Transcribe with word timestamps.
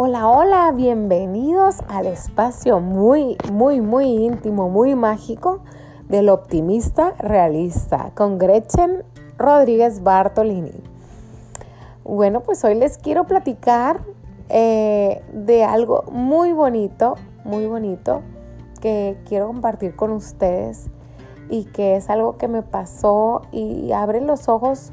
Hola, 0.00 0.28
hola, 0.28 0.70
bienvenidos 0.70 1.78
al 1.88 2.06
espacio 2.06 2.78
muy, 2.78 3.36
muy, 3.50 3.80
muy 3.80 4.04
íntimo, 4.04 4.68
muy 4.68 4.94
mágico 4.94 5.64
del 6.08 6.28
optimista 6.28 7.14
realista 7.18 8.12
con 8.14 8.38
Gretchen 8.38 9.02
Rodríguez 9.38 10.04
Bartolini. 10.04 10.84
Bueno, 12.04 12.42
pues 12.44 12.62
hoy 12.62 12.76
les 12.76 12.96
quiero 12.96 13.24
platicar 13.24 14.02
eh, 14.50 15.20
de 15.32 15.64
algo 15.64 16.04
muy 16.12 16.52
bonito, 16.52 17.16
muy 17.42 17.66
bonito 17.66 18.22
que 18.80 19.16
quiero 19.26 19.48
compartir 19.48 19.96
con 19.96 20.12
ustedes 20.12 20.90
y 21.50 21.64
que 21.64 21.96
es 21.96 22.08
algo 22.08 22.38
que 22.38 22.46
me 22.46 22.62
pasó 22.62 23.42
y 23.50 23.90
abre 23.90 24.20
los 24.20 24.48
ojos. 24.48 24.92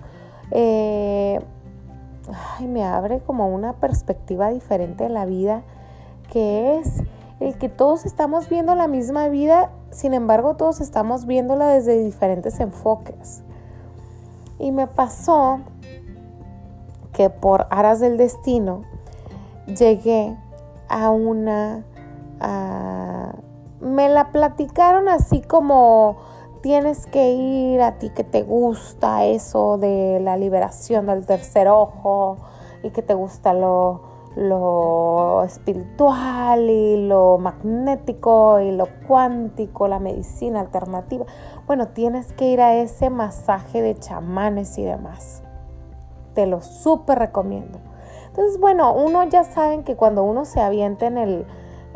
Eh, 0.49 1.39
ay, 2.33 2.67
me 2.67 2.83
abre 2.83 3.19
como 3.19 3.47
una 3.47 3.73
perspectiva 3.73 4.49
diferente 4.49 5.05
de 5.05 5.09
la 5.09 5.25
vida, 5.25 5.63
que 6.31 6.77
es 6.77 7.03
el 7.39 7.57
que 7.57 7.69
todos 7.69 8.05
estamos 8.05 8.49
viendo 8.49 8.75
la 8.75 8.87
misma 8.87 9.27
vida, 9.27 9.71
sin 9.91 10.13
embargo 10.13 10.55
todos 10.55 10.81
estamos 10.81 11.25
viéndola 11.25 11.67
desde 11.67 12.03
diferentes 12.03 12.59
enfoques. 12.59 13.43
Y 14.57 14.71
me 14.71 14.87
pasó 14.87 15.59
que 17.11 17.29
por 17.29 17.67
aras 17.69 17.99
del 17.99 18.17
destino 18.17 18.83
llegué 19.67 20.37
a 20.89 21.09
una... 21.09 21.83
me 23.79 24.09
la 24.09 24.31
platicaron 24.31 25.09
así 25.09 25.41
como 25.41 26.17
tienes 26.65 27.05
que 27.05 27.31
ir 27.31 27.79
a 27.79 27.99
ti 27.99 28.09
que 28.09 28.23
te 28.23 28.41
gusta 28.41 29.23
eso 29.25 29.77
de 29.77 30.19
la 30.19 30.35
liberación 30.35 31.05
del 31.05 31.23
tercer 31.23 31.67
ojo 31.67 32.37
y 32.81 32.89
que 32.89 33.03
te 33.03 33.13
gusta 33.13 33.53
lo, 33.53 34.01
lo 34.35 35.43
espiritual 35.43 36.67
y 36.67 37.05
lo 37.05 37.37
magnético 37.37 38.61
y 38.61 38.71
lo 38.71 38.87
cuántico, 39.07 39.87
la 39.87 39.99
medicina 39.99 40.59
alternativa. 40.59 41.27
Bueno, 41.67 41.89
tienes 41.89 42.33
que 42.33 42.45
ir 42.47 42.59
a 42.61 42.73
ese 42.73 43.11
masaje 43.11 43.83
de 43.83 43.93
chamanes 43.99 44.79
y 44.79 44.85
demás. 44.85 45.43
Te 46.33 46.47
lo 46.47 46.61
súper 46.61 47.19
recomiendo. 47.19 47.77
Entonces, 48.25 48.59
bueno, 48.59 48.91
uno 48.91 49.23
ya 49.25 49.43
saben 49.43 49.83
que 49.83 49.95
cuando 49.95 50.23
uno 50.23 50.45
se 50.45 50.61
avienta 50.61 51.05
en 51.05 51.19
el, 51.19 51.45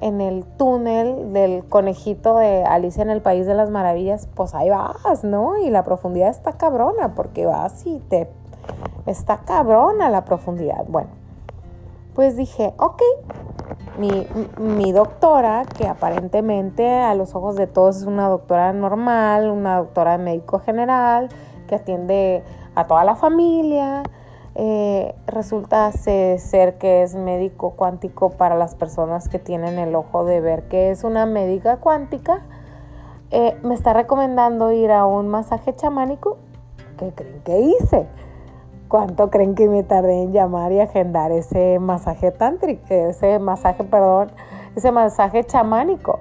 en 0.01 0.21
el 0.21 0.45
túnel 0.45 1.33
del 1.33 1.65
conejito 1.65 2.37
de 2.37 2.63
Alicia 2.63 3.03
en 3.03 3.09
el 3.09 3.21
País 3.21 3.45
de 3.45 3.53
las 3.53 3.69
Maravillas, 3.69 4.27
pues 4.35 4.55
ahí 4.55 4.69
vas, 4.69 5.23
¿no? 5.23 5.57
Y 5.57 5.69
la 5.69 5.83
profundidad 5.83 6.29
está 6.29 6.53
cabrona, 6.53 7.15
porque 7.15 7.45
vas 7.45 7.85
y 7.85 7.99
te... 7.99 8.29
Está 9.05 9.37
cabrona 9.39 10.09
la 10.09 10.25
profundidad. 10.25 10.85
Bueno, 10.87 11.09
pues 12.13 12.35
dije, 12.35 12.73
ok, 12.77 13.01
mi, 13.97 14.27
mi 14.57 14.91
doctora, 14.91 15.63
que 15.65 15.87
aparentemente 15.87 16.87
a 16.99 17.15
los 17.15 17.35
ojos 17.35 17.55
de 17.55 17.67
todos 17.67 17.97
es 17.97 18.03
una 18.03 18.27
doctora 18.27 18.71
normal, 18.73 19.49
una 19.49 19.77
doctora 19.77 20.17
de 20.17 20.23
médico 20.23 20.59
general, 20.59 21.29
que 21.67 21.75
atiende 21.75 22.43
a 22.75 22.87
toda 22.87 23.03
la 23.03 23.15
familia, 23.15 24.03
eh, 24.61 25.15
resulta 25.25 25.89
ser 25.93 26.77
que 26.79 27.01
es 27.01 27.15
médico 27.15 27.75
cuántico 27.77 28.31
para 28.31 28.55
las 28.55 28.75
personas 28.75 29.29
que 29.29 29.39
tienen 29.39 29.79
el 29.79 29.95
ojo 29.95 30.25
de 30.25 30.41
ver 30.41 30.63
que 30.63 30.91
es 30.91 31.05
una 31.05 31.25
médica 31.25 31.77
cuántica. 31.77 32.41
Eh, 33.31 33.57
me 33.63 33.73
está 33.73 33.93
recomendando 33.93 34.73
ir 34.73 34.91
a 34.91 35.05
un 35.05 35.29
masaje 35.29 35.73
chamánico. 35.73 36.39
¿Qué 36.97 37.13
creen 37.15 37.41
que 37.45 37.57
hice? 37.57 38.07
¿Cuánto 38.89 39.29
creen 39.29 39.55
que 39.55 39.69
me 39.69 39.83
tardé 39.83 40.23
en 40.23 40.33
llamar 40.33 40.73
y 40.73 40.81
agendar 40.81 41.31
ese 41.31 41.79
masaje 41.79 42.31
tántrico, 42.31 42.83
ese 42.89 43.39
masaje, 43.39 43.85
perdón, 43.85 44.29
ese 44.75 44.91
masaje 44.91 45.45
chamánico? 45.45 46.19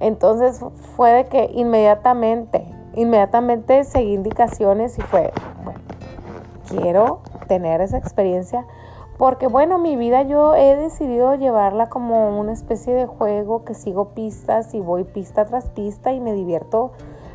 Entonces 0.00 0.60
fue 0.96 1.12
de 1.12 1.26
que 1.26 1.48
inmediatamente, 1.54 2.64
inmediatamente 2.96 3.84
seguí 3.84 4.14
indicaciones 4.14 4.98
y 4.98 5.02
fue, 5.02 5.30
bueno, 5.62 5.78
quiero 6.70 7.20
tener 7.48 7.80
esa 7.80 7.98
experiencia 7.98 8.66
porque 9.20 9.48
bueno, 9.48 9.76
mi 9.76 9.96
vida 9.96 10.22
yo 10.22 10.54
he 10.54 10.76
decidido 10.76 11.34
llevarla 11.34 11.90
como 11.90 12.40
una 12.40 12.52
especie 12.52 12.94
de 12.94 13.04
juego 13.04 13.64
que 13.66 13.74
sigo 13.74 14.14
pistas 14.14 14.72
y 14.72 14.80
voy 14.80 15.04
pista 15.04 15.44
tras 15.44 15.68
pista 15.68 16.14
y 16.14 16.20
me 16.20 16.32
divierto 16.32 16.92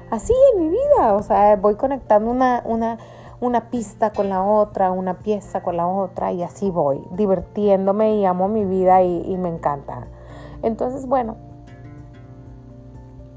así 0.09 0.33
en 0.53 0.63
mi 0.63 0.69
vida, 0.69 1.13
o 1.13 1.21
sea, 1.21 1.55
voy 1.57 1.75
conectando 1.75 2.31
una, 2.31 2.63
una, 2.65 2.97
una 3.39 3.69
pista 3.69 4.11
con 4.11 4.29
la 4.29 4.43
otra, 4.43 4.91
una 4.91 5.19
pieza 5.19 5.61
con 5.61 5.77
la 5.77 5.85
otra 5.85 6.31
y 6.31 6.41
así 6.41 6.71
voy, 6.71 7.07
divirtiéndome 7.11 8.15
y 8.15 8.25
amo 8.25 8.47
mi 8.47 8.65
vida 8.65 9.03
y, 9.03 9.21
y 9.21 9.37
me 9.37 9.49
encanta. 9.49 10.07
Entonces, 10.63 11.05
bueno, 11.05 11.35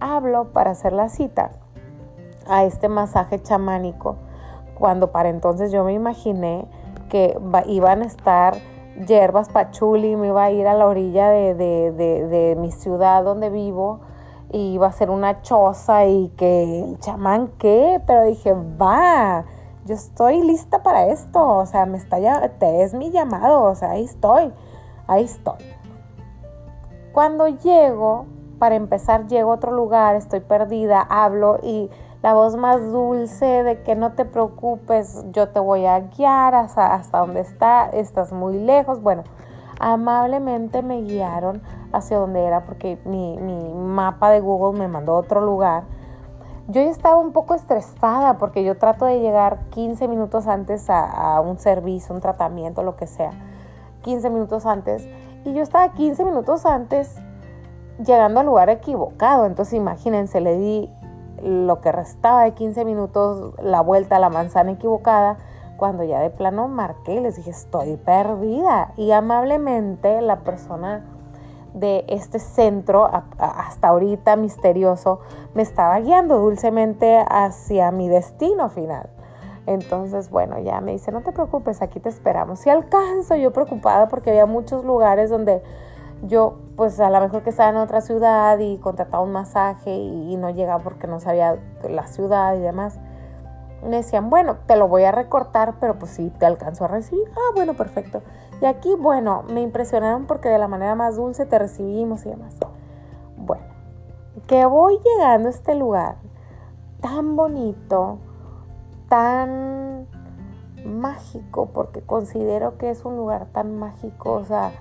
hablo 0.00 0.54
para 0.54 0.70
hacer 0.70 0.94
la 0.94 1.10
cita 1.10 1.50
a 2.48 2.64
este 2.64 2.88
masaje 2.88 3.42
chamánico 3.42 4.16
cuando 4.78 5.10
para 5.10 5.28
entonces 5.28 5.72
yo 5.72 5.84
me 5.84 5.92
imaginé 5.92 6.66
que 7.08 7.38
iban 7.66 8.02
a 8.02 8.06
estar 8.06 8.58
hierbas 9.06 9.48
pachuli, 9.48 10.16
me 10.16 10.28
iba 10.28 10.44
a 10.44 10.50
ir 10.50 10.66
a 10.66 10.74
la 10.74 10.86
orilla 10.86 11.30
de, 11.30 12.56
mi 12.58 12.70
ciudad 12.72 13.24
donde 13.24 13.50
vivo 13.50 14.00
y 14.50 14.74
iba 14.74 14.86
a 14.86 14.92
ser 14.92 15.10
una 15.10 15.42
choza 15.42 16.06
y 16.06 16.28
que 16.36 16.84
el 16.84 16.98
chamán 16.98 17.48
qué, 17.58 18.00
pero 18.06 18.24
dije, 18.24 18.54
va, 18.54 19.44
yo 19.84 19.94
estoy 19.94 20.42
lista 20.42 20.82
para 20.82 21.06
esto, 21.06 21.58
o 21.58 21.66
sea, 21.66 21.86
me 21.86 21.98
está 21.98 22.18
te 22.58 22.82
es 22.82 22.94
mi 22.94 23.10
llamado, 23.10 23.64
o 23.64 23.74
sea, 23.74 23.92
ahí 23.92 24.04
estoy, 24.04 24.52
ahí 25.06 25.24
estoy. 25.24 25.58
Cuando 27.12 27.48
llego, 27.48 28.26
para 28.58 28.74
empezar, 28.74 29.26
llego 29.28 29.52
a 29.52 29.54
otro 29.56 29.72
lugar, 29.72 30.16
estoy 30.16 30.40
perdida, 30.40 31.00
hablo 31.00 31.58
y 31.62 31.90
la 32.22 32.34
voz 32.34 32.56
más 32.56 32.90
dulce 32.90 33.62
de 33.62 33.82
que 33.82 33.94
no 33.94 34.12
te 34.12 34.24
preocupes, 34.24 35.24
yo 35.30 35.48
te 35.50 35.60
voy 35.60 35.86
a 35.86 36.00
guiar 36.00 36.54
hasta, 36.54 36.94
hasta 36.94 37.18
donde 37.18 37.40
está, 37.40 37.88
estás 37.90 38.32
muy 38.32 38.58
lejos. 38.58 39.00
Bueno, 39.02 39.22
amablemente 39.78 40.82
me 40.82 41.02
guiaron 41.02 41.62
hacia 41.92 42.18
donde 42.18 42.44
era 42.44 42.64
porque 42.64 42.98
mi, 43.04 43.38
mapa 43.74 44.30
de 44.30 44.40
Google 44.40 44.78
me 44.78 44.88
mandó 44.88 45.14
otro 45.14 45.40
lugar. 45.40 45.84
Yo 46.66 46.82
ya 46.82 46.90
estaba 46.90 47.16
un 47.16 47.32
poco 47.32 47.54
estresada 47.54 48.36
porque 48.36 48.64
yo 48.64 48.76
trato 48.76 49.04
de 49.04 49.20
llegar 49.20 49.58
15 49.70 50.06
minutos 50.08 50.46
antes 50.48 50.90
a, 50.90 51.36
a 51.36 51.40
un 51.40 51.58
servicio, 51.58 52.14
un 52.14 52.20
tratamiento, 52.20 52.82
lo 52.82 52.96
que 52.96 53.06
sea. 53.06 53.30
15 54.02 54.28
minutos 54.30 54.66
antes. 54.66 55.08
Y 55.44 55.54
yo 55.54 55.62
estaba 55.62 55.92
15 55.92 56.24
minutos 56.24 56.66
antes 56.66 57.14
llegando 58.04 58.40
al 58.40 58.46
lugar 58.46 58.68
equivocado. 58.68 59.46
Entonces 59.46 59.74
imagínense, 59.74 60.40
le 60.40 60.58
di 60.58 60.90
lo 61.42 61.80
que 61.80 61.92
restaba 61.92 62.44
de 62.44 62.52
15 62.52 62.84
minutos, 62.84 63.54
la 63.62 63.80
vuelta 63.80 64.16
a 64.16 64.18
la 64.18 64.30
manzana 64.30 64.72
equivocada, 64.72 65.38
cuando 65.76 66.02
ya 66.04 66.20
de 66.20 66.30
plano 66.30 66.68
marqué 66.68 67.14
y 67.14 67.20
les 67.20 67.36
dije, 67.36 67.50
estoy 67.50 67.96
perdida. 67.96 68.92
Y 68.96 69.12
amablemente 69.12 70.20
la 70.20 70.40
persona 70.40 71.04
de 71.74 72.04
este 72.08 72.38
centro, 72.38 73.08
hasta 73.38 73.88
ahorita 73.88 74.36
misterioso, 74.36 75.20
me 75.54 75.62
estaba 75.62 76.00
guiando 76.00 76.38
dulcemente 76.38 77.24
hacia 77.28 77.90
mi 77.92 78.08
destino 78.08 78.68
final. 78.68 79.08
Entonces, 79.66 80.30
bueno, 80.30 80.58
ya 80.58 80.80
me 80.80 80.92
dice, 80.92 81.12
no 81.12 81.20
te 81.20 81.30
preocupes, 81.30 81.82
aquí 81.82 82.00
te 82.00 82.08
esperamos. 82.08 82.60
Si 82.60 82.70
alcanzo, 82.70 83.36
yo 83.36 83.52
preocupada 83.52 84.08
porque 84.08 84.30
había 84.30 84.46
muchos 84.46 84.84
lugares 84.84 85.30
donde 85.30 85.62
yo 86.22 86.58
pues 86.76 86.98
a 87.00 87.10
lo 87.10 87.20
mejor 87.20 87.42
que 87.42 87.50
estaba 87.50 87.70
en 87.70 87.76
otra 87.76 88.00
ciudad 88.00 88.58
y 88.58 88.78
contrataba 88.78 89.22
un 89.22 89.32
masaje 89.32 89.94
y, 89.94 90.36
no 90.36 90.50
llegaba 90.50 90.82
porque 90.82 91.06
no 91.06 91.20
sabía 91.20 91.58
la 91.88 92.06
ciudad 92.06 92.54
y 92.54 92.60
demás. 92.60 92.98
Me 93.82 93.96
decían, 93.96 94.28
bueno, 94.28 94.56
te 94.66 94.76
lo 94.76 94.88
voy 94.88 95.04
a 95.04 95.12
recortar, 95.12 95.74
pero 95.80 95.98
pues 95.98 96.12
sí, 96.12 96.32
te 96.38 96.46
alcanzo 96.46 96.84
a 96.84 96.88
recibir. 96.88 97.24
Ah, 97.34 97.52
bueno, 97.54 97.74
perfecto. 97.74 98.22
Y 98.60 98.66
aquí, 98.66 98.94
bueno, 98.98 99.44
me 99.48 99.60
impresionaron 99.60 100.26
porque 100.26 100.48
de 100.48 100.58
la 100.58 100.68
manera 100.68 100.94
más 100.94 101.16
dulce 101.16 101.46
te 101.46 101.58
recibimos 101.58 102.26
y 102.26 102.30
demás. 102.30 102.56
Bueno, 103.36 103.64
que 104.46 104.66
voy 104.66 104.98
llegando 104.98 105.48
a 105.48 105.50
este 105.50 105.74
lugar 105.76 106.16
tan 107.00 107.36
bonito, 107.36 108.18
tan 109.08 110.06
mágico, 110.84 111.66
porque 111.72 112.02
considero 112.02 112.78
que 112.78 112.90
es 112.90 113.04
un 113.04 113.16
lugar 113.16 113.46
tan 113.46 113.78
mágico, 113.78 114.32
o 114.32 114.44
sea, 114.44 114.72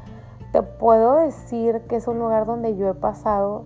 te 0.51 0.63
puedo 0.63 1.15
decir 1.15 1.81
que 1.87 1.97
es 1.97 2.07
un 2.07 2.19
lugar 2.19 2.45
donde 2.45 2.75
yo 2.75 2.89
he 2.89 2.93
pasado 2.93 3.65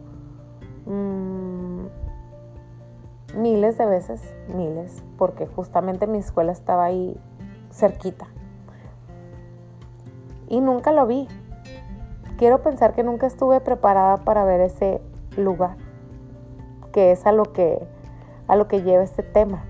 mm, 0.86 1.86
miles 3.36 3.78
de 3.78 3.86
veces, 3.86 4.22
miles, 4.54 5.04
porque 5.18 5.48
justamente 5.48 6.08
mi 6.08 6.18
escuela 6.18 6.52
estaba 6.52 6.86
ahí 6.86 7.20
cerquita. 7.72 8.28
Y 10.48 10.60
nunca 10.60 10.92
lo 10.92 11.08
vi. 11.08 11.28
Quiero 12.38 12.62
pensar 12.62 12.94
que 12.94 13.04
nunca 13.04 13.28
estuve 13.28 13.62
preparada 13.62 14.18
para 14.18 14.44
ver 14.44 14.62
ese 14.62 15.02
lugar, 15.38 15.78
que 16.92 17.12
es 17.12 17.26
a 17.26 17.32
lo 17.32 17.54
que, 17.54 17.88
a 18.48 18.56
lo 18.56 18.68
que 18.68 18.82
lleva 18.82 19.04
este 19.04 19.24
tema. 19.24 19.64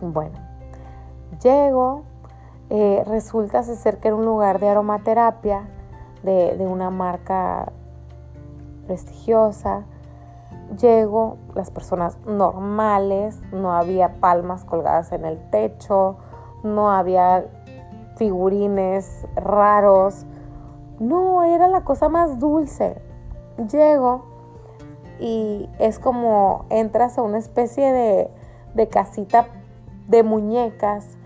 Bueno, 0.00 0.38
llego, 1.42 2.04
eh, 2.76 3.04
resulta 3.06 3.62
ser 3.62 3.98
que 3.98 4.08
era 4.08 4.16
un 4.16 4.24
lugar 4.24 4.58
de 4.58 4.68
aromaterapia 4.68 5.62
de, 6.24 6.56
de 6.56 6.66
una 6.66 6.90
marca 6.90 7.70
prestigiosa. 8.88 9.84
Llego, 10.76 11.36
las 11.54 11.70
personas 11.70 12.18
normales, 12.26 13.40
no 13.52 13.72
había 13.72 14.14
palmas 14.14 14.64
colgadas 14.64 15.12
en 15.12 15.24
el 15.24 15.38
techo, 15.50 16.16
no 16.64 16.90
había 16.90 17.44
figurines 18.16 19.24
raros. 19.36 20.26
No, 20.98 21.44
era 21.44 21.68
la 21.68 21.84
cosa 21.84 22.08
más 22.08 22.40
dulce. 22.40 23.00
Llego 23.70 24.24
y 25.20 25.70
es 25.78 26.00
como 26.00 26.64
entras 26.70 27.18
a 27.18 27.22
una 27.22 27.38
especie 27.38 27.92
de, 27.92 28.30
de 28.74 28.88
casita 28.88 29.46
de 30.08 30.24
muñecas 30.24 31.16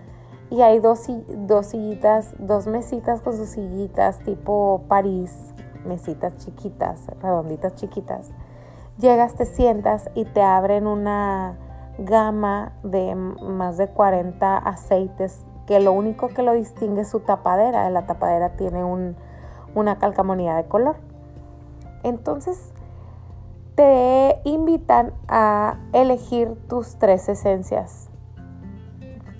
y 0.51 0.61
hay 0.61 0.79
dos, 0.79 1.05
dos 1.27 1.67
sillitas, 1.67 2.33
dos 2.39 2.65
mesitas 2.67 3.21
con 3.21 3.35
sus 3.35 3.49
sillitas 3.49 4.19
tipo 4.19 4.81
París, 4.87 5.53
mesitas 5.85 6.35
chiquitas, 6.37 7.05
redonditas 7.21 7.75
chiquitas. 7.75 8.31
Llegas, 8.97 9.35
te 9.35 9.45
sientas 9.45 10.09
y 10.15 10.25
te 10.25 10.41
abren 10.41 10.87
una 10.87 11.57
gama 11.99 12.73
de 12.83 13.15
más 13.15 13.77
de 13.77 13.87
40 13.87 14.57
aceites 14.57 15.45
que 15.67 15.79
lo 15.79 15.93
único 15.93 16.29
que 16.29 16.41
lo 16.41 16.53
distingue 16.53 17.01
es 17.01 17.09
su 17.09 17.19
tapadera. 17.19 17.89
La 17.91 18.07
tapadera 18.07 18.55
tiene 18.55 18.83
una 18.83 19.99
calcamonía 19.99 20.55
de 20.55 20.65
color. 20.65 20.97
Entonces 22.03 22.73
te 23.75 24.41
invitan 24.43 25.13
a 25.27 25.77
elegir 25.93 26.55
tus 26.67 26.97
tres 26.97 27.29
esencias 27.29 28.08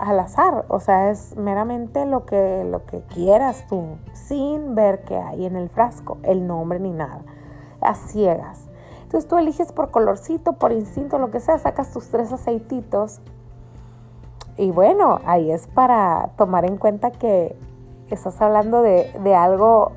al 0.00 0.18
azar, 0.18 0.64
o 0.68 0.80
sea, 0.80 1.10
es 1.10 1.36
meramente 1.36 2.06
lo 2.06 2.24
que, 2.24 2.64
lo 2.64 2.86
que 2.86 3.02
quieras 3.02 3.66
tú, 3.68 3.98
sin 4.14 4.74
ver 4.74 5.02
qué 5.04 5.16
hay 5.16 5.46
en 5.46 5.56
el 5.56 5.68
frasco, 5.68 6.18
el 6.22 6.46
nombre 6.46 6.80
ni 6.80 6.90
nada, 6.90 7.22
a 7.80 7.94
ciegas. 7.94 8.66
Entonces 9.02 9.28
tú 9.28 9.36
eliges 9.36 9.72
por 9.72 9.90
colorcito, 9.90 10.54
por 10.54 10.72
instinto, 10.72 11.18
lo 11.18 11.30
que 11.30 11.40
sea, 11.40 11.58
sacas 11.58 11.92
tus 11.92 12.08
tres 12.08 12.32
aceititos 12.32 13.20
y 14.56 14.70
bueno, 14.70 15.20
ahí 15.24 15.50
es 15.50 15.66
para 15.68 16.30
tomar 16.36 16.64
en 16.64 16.76
cuenta 16.76 17.10
que 17.10 17.56
estás 18.10 18.40
hablando 18.42 18.82
de, 18.82 19.34
algo 19.34 19.92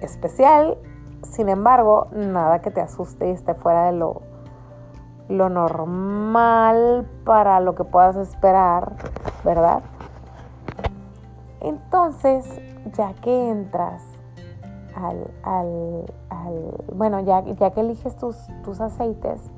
especial, 0.00 0.78
sin 1.22 1.48
embargo, 1.48 2.08
nada 2.12 2.60
que 2.60 2.70
te 2.70 2.80
asuste 2.80 3.28
y 3.28 3.30
esté 3.32 3.54
fuera 3.54 3.86
de 3.86 3.92
lo, 3.92 4.22
lo 5.28 5.48
normal 5.48 7.06
para 7.24 7.60
lo 7.60 7.74
que 7.74 7.84
puedas 7.84 8.16
esperar, 8.16 8.94
¿verdad? 9.44 9.82
Entonces, 11.60 12.60
ya 12.96 13.12
que 13.14 13.50
entras 13.50 14.02
al, 14.94 15.30
al, 15.42 16.06
bueno, 16.94 17.20
ya, 17.20 17.40
ya, 17.40 17.70
que 17.70 17.80
eliges 17.80 18.16
tus, 18.16 18.36
tus, 18.64 18.80
aceites, 18.80 19.50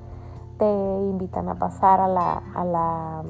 te 0.59 0.67
invitan 0.67 1.49
a 1.49 1.55
pasar 1.55 2.01
a 2.01 2.09
la, 2.09 2.43
a 2.55 2.65
la 2.65 3.23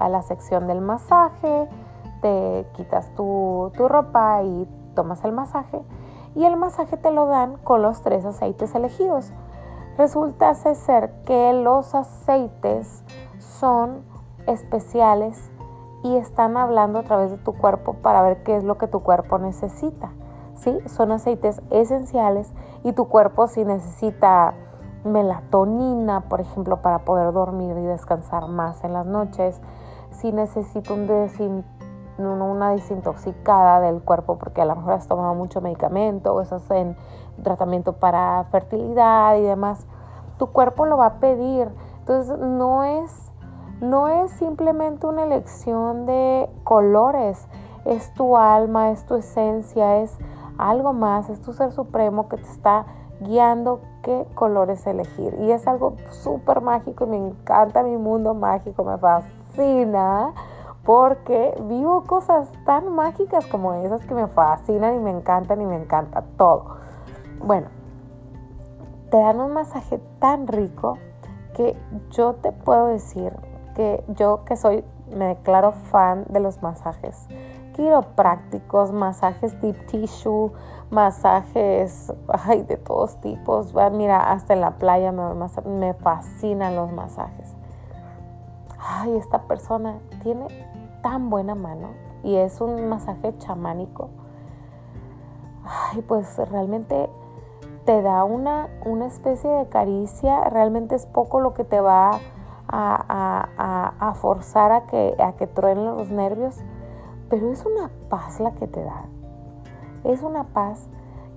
a 0.00 0.08
la 0.08 0.22
sección 0.22 0.66
del 0.66 0.80
masaje, 0.80 1.68
te 2.22 2.66
quitas 2.74 3.14
tu, 3.14 3.70
ropa 3.76 4.42
y 4.42 4.66
tomas 4.94 5.22
el 5.24 5.32
masaje 5.32 5.80
y 6.34 6.44
el 6.44 6.56
masaje 6.56 6.96
te 6.96 7.10
lo 7.12 7.26
dan 7.26 7.56
con 7.58 7.82
los 7.82 8.00
tres 8.02 8.24
aceites 8.24 8.74
elegidos. 8.74 9.32
Resulta 10.00 10.54
ser 10.54 11.12
que 11.26 11.52
los 11.52 11.94
aceites 11.94 13.04
son 13.38 14.02
especiales 14.46 15.50
y 16.02 16.16
están 16.16 16.56
hablando 16.56 17.00
a 17.00 17.02
través 17.02 17.30
de 17.30 17.36
tu 17.36 17.52
cuerpo 17.52 17.92
para 17.92 18.22
ver 18.22 18.42
qué 18.42 18.56
es 18.56 18.64
lo 18.64 18.78
que 18.78 18.86
tu 18.86 19.00
cuerpo 19.00 19.36
necesita. 19.36 20.10
¿sí? 20.54 20.74
Son 20.86 21.12
aceites 21.12 21.60
esenciales 21.68 22.50
y 22.82 22.92
tu 22.92 23.08
cuerpo 23.08 23.46
si 23.46 23.62
necesita 23.62 24.54
melatonina, 25.04 26.30
por 26.30 26.40
ejemplo, 26.40 26.80
para 26.80 27.00
poder 27.00 27.34
dormir 27.34 27.76
y 27.76 27.82
descansar 27.82 28.48
más 28.48 28.82
en 28.84 28.94
las 28.94 29.04
noches, 29.04 29.60
si 30.12 30.32
necesito 30.32 30.94
un 30.94 31.62
una 32.18 32.70
desintoxicada 32.70 33.80
del 33.80 34.02
cuerpo 34.02 34.38
porque 34.38 34.62
a 34.62 34.64
lo 34.64 34.76
mejor 34.76 34.94
has 34.94 35.06
tomado 35.06 35.34
mucho 35.34 35.60
medicamento 35.60 36.34
o 36.34 36.40
estás 36.40 36.70
en 36.70 36.96
tratamiento 37.42 37.94
para 37.94 38.44
fertilidad 38.50 39.36
y 39.36 39.42
demás, 39.42 39.86
tu 40.38 40.48
cuerpo 40.48 40.86
lo 40.86 40.96
va 40.96 41.06
a 41.06 41.14
pedir. 41.14 41.68
Entonces 42.00 42.38
no 42.38 42.84
es, 42.84 43.32
no 43.80 44.08
es 44.08 44.30
simplemente 44.32 45.06
una 45.06 45.24
elección 45.24 46.06
de 46.06 46.48
colores, 46.64 47.46
es 47.84 48.12
tu 48.14 48.36
alma, 48.36 48.90
es 48.90 49.04
tu 49.06 49.14
esencia, 49.14 49.98
es 49.98 50.16
algo 50.58 50.92
más, 50.92 51.28
es 51.30 51.40
tu 51.40 51.52
ser 51.52 51.72
supremo 51.72 52.28
que 52.28 52.36
te 52.36 52.48
está 52.48 52.86
guiando 53.20 53.80
qué 54.02 54.26
colores 54.34 54.86
elegir. 54.86 55.36
Y 55.40 55.50
es 55.50 55.66
algo 55.66 55.96
súper 56.10 56.60
mágico 56.60 57.04
y 57.04 57.08
me 57.08 57.16
encanta 57.16 57.82
mi 57.82 57.96
mundo 57.96 58.34
mágico, 58.34 58.84
me 58.84 58.98
fascina 58.98 60.32
porque 60.84 61.54
vivo 61.68 62.04
cosas 62.04 62.50
tan 62.64 62.92
mágicas 62.92 63.46
como 63.46 63.74
esas 63.74 64.04
que 64.06 64.14
me 64.14 64.26
fascinan 64.26 64.94
y 64.94 64.98
me 64.98 65.10
encantan 65.10 65.60
y 65.60 65.66
me 65.66 65.76
encanta 65.76 66.24
todo. 66.36 66.76
Bueno, 67.40 67.68
te 69.10 69.16
dan 69.16 69.40
un 69.40 69.52
masaje 69.52 69.98
tan 70.18 70.46
rico 70.46 70.98
que 71.54 71.76
yo 72.10 72.34
te 72.34 72.52
puedo 72.52 72.86
decir 72.86 73.32
que 73.74 74.04
yo 74.08 74.44
que 74.44 74.56
soy, 74.56 74.84
me 75.16 75.26
declaro 75.26 75.72
fan 75.72 76.24
de 76.28 76.40
los 76.40 76.62
masajes 76.62 77.26
quiroprácticos, 77.74 78.92
masajes 78.92 79.60
deep 79.60 79.86
tissue, 79.86 80.52
masajes 80.90 82.12
ay, 82.28 82.62
de 82.62 82.76
todos 82.76 83.20
tipos. 83.20 83.74
Mira, 83.92 84.32
hasta 84.32 84.52
en 84.52 84.60
la 84.60 84.72
playa 84.72 85.12
me, 85.12 85.22
me 85.64 85.94
fascinan 85.94 86.76
los 86.76 86.92
masajes 86.92 87.56
ay, 88.80 89.16
esta 89.16 89.42
persona 89.42 89.98
tiene 90.22 90.46
tan 91.02 91.30
buena 91.30 91.54
mano 91.54 91.88
y 92.22 92.36
es 92.36 92.60
un 92.60 92.88
masaje 92.88 93.36
chamánico, 93.38 94.10
ay, 95.64 96.02
pues 96.02 96.36
realmente 96.50 97.08
te 97.84 98.02
da 98.02 98.24
una, 98.24 98.68
una 98.84 99.06
especie 99.06 99.50
de 99.50 99.68
caricia, 99.68 100.44
realmente 100.50 100.94
es 100.94 101.06
poco 101.06 101.40
lo 101.40 101.54
que 101.54 101.64
te 101.64 101.80
va 101.80 102.20
a, 102.68 104.14
forzar 104.20 104.70
a 104.72 104.86
que, 104.86 105.16
a 105.18 105.32
que 105.32 105.46
truenen 105.46 105.86
los 105.96 106.10
nervios, 106.10 106.58
pero 107.28 107.50
es 107.50 107.64
una 107.64 107.90
paz 108.08 108.38
la 108.40 108.52
que 108.52 108.66
te 108.66 108.82
da, 108.82 109.04
es 110.04 110.22
una 110.22 110.44
paz 110.44 110.88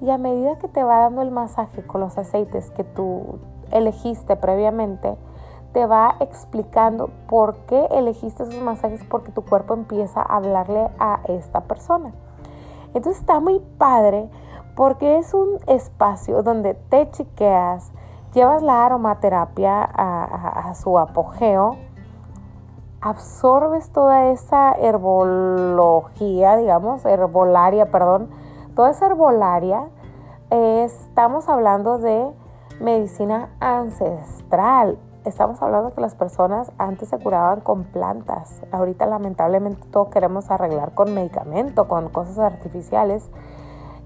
y 0.02 0.10
a 0.10 0.18
medida 0.18 0.58
que 0.58 0.68
te 0.68 0.84
va 0.84 1.00
dando 1.00 1.22
el 1.22 1.32
masaje 1.32 1.86
con 1.86 2.02
los 2.02 2.18
aceites 2.18 2.70
que 2.72 2.84
tú 2.84 3.40
elegiste 3.72 4.36
previamente, 4.36 5.16
te 5.72 5.86
va 5.88 6.16
explicando 6.20 7.10
por 7.28 7.56
qué 7.66 7.88
elegiste 7.92 8.44
esos 8.44 8.62
masajes 8.62 9.04
porque 9.06 9.32
tu 9.32 9.44
cuerpo 9.44 9.74
empieza 9.74 10.22
a 10.22 10.36
hablarle 10.36 10.90
a 11.00 11.22
esta 11.28 11.62
persona. 11.62 12.14
Entonces 12.94 13.22
está 13.22 13.40
muy 13.40 13.60
padre 13.78 14.30
porque 14.76 15.18
es 15.18 15.34
un 15.34 15.60
espacio 15.68 16.44
donde 16.44 16.74
te 16.74 17.10
chiqueas, 17.12 17.92
llevas 18.34 18.62
la 18.64 18.86
aromaterapia 18.86 19.84
a, 19.84 20.74
su 20.76 20.98
apogeo, 20.98 21.78
absorbes 23.02 23.92
toda 23.92 24.32
esa 24.32 24.74
herbología, 24.74 26.58
digamos, 26.58 27.06
herbolaria, 27.06 27.92
perdón, 27.92 28.30
toda 28.76 28.90
esa 28.90 29.08
herbolaria, 29.08 29.90
estamos 30.50 31.48
hablando 31.50 32.00
de 32.00 32.32
medicina 32.80 33.50
ancestral, 33.60 34.98
estamos 35.26 35.62
hablando 35.62 35.94
que 35.94 36.02
las 36.02 36.16
personas 36.16 36.72
antes 36.78 37.10
se 37.10 37.20
curaban 37.20 37.62
con 37.62 37.84
plantas. 37.84 38.62
Ahorita 38.72 39.06
lamentablemente 39.06 39.88
todo 39.90 40.10
queremos 40.10 40.50
arreglar 40.52 40.94
con 40.94 41.14
medicamento, 41.14 41.88
con 41.88 42.10
cosas 42.10 42.40
artificiales. 42.40 43.30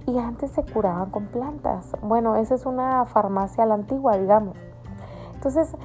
Y 0.07 0.17
antes 0.17 0.51
se 0.51 0.63
curaban 0.63 1.11
con 1.11 1.27
plantas. 1.27 1.95
Bueno, 2.01 2.35
esa 2.37 2.55
es 2.55 2.65
una 2.65 3.05
farmacia 3.05 3.63
a 3.63 3.67
la 3.67 3.75
antigua, 3.75 4.17
digamos. 4.17 4.57
Entonces, 5.35 5.75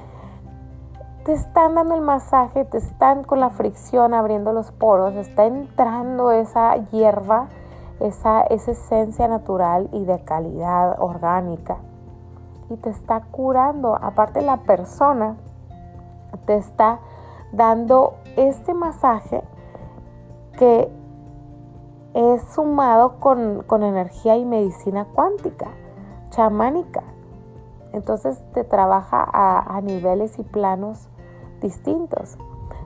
te 1.25 1.33
están 1.33 1.75
dando 1.75 1.93
el 1.93 2.01
masaje, 2.01 2.65
te 2.65 2.79
están 2.79 3.23
con 3.23 3.39
la 3.39 3.51
fricción 3.51 4.15
abriendo 4.15 4.51
los 4.51 4.71
poros, 4.71 5.13
está 5.13 5.45
entrando 5.45 6.31
esa 6.31 6.75
hierba, 6.89 7.49
esa, 7.99 8.41
esa 8.41 8.71
esencia 8.71 9.27
natural 9.27 9.89
y 9.93 10.05
de 10.05 10.23
calidad 10.23 10.95
orgánica 10.99 11.77
y 12.69 12.77
te 12.77 12.89
está 12.89 13.21
curando. 13.31 13.95
Aparte 13.95 14.41
la 14.41 14.57
persona 14.57 15.35
te 16.45 16.57
está 16.57 16.99
dando 17.51 18.15
este 18.35 18.73
masaje 18.73 19.43
que 20.57 20.91
es 22.13 22.43
sumado 22.53 23.19
con, 23.19 23.83
energía 23.83 24.37
y 24.37 24.45
medicina 24.45 25.05
cuántica, 25.05 25.67
chamánica. 26.29 27.03
Entonces 27.91 28.41
te 28.53 28.63
trabaja 28.63 29.23
a, 29.31 29.77
a 29.77 29.81
niveles 29.81 30.37
y 30.39 30.43
planos 30.43 31.09
distintos. 31.61 32.37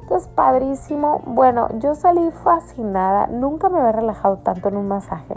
Entonces, 0.08 0.30
padrísimo. 0.30 1.22
Bueno, 1.26 1.68
yo 1.80 1.94
salí 1.94 2.32
fascinada. 2.32 3.28
Nunca 3.28 3.68
me 3.68 3.80
había 3.80 3.92
relajado 3.92 4.38
tanto 4.38 4.70
en 4.70 4.78
un 4.78 4.88
masaje 4.88 5.36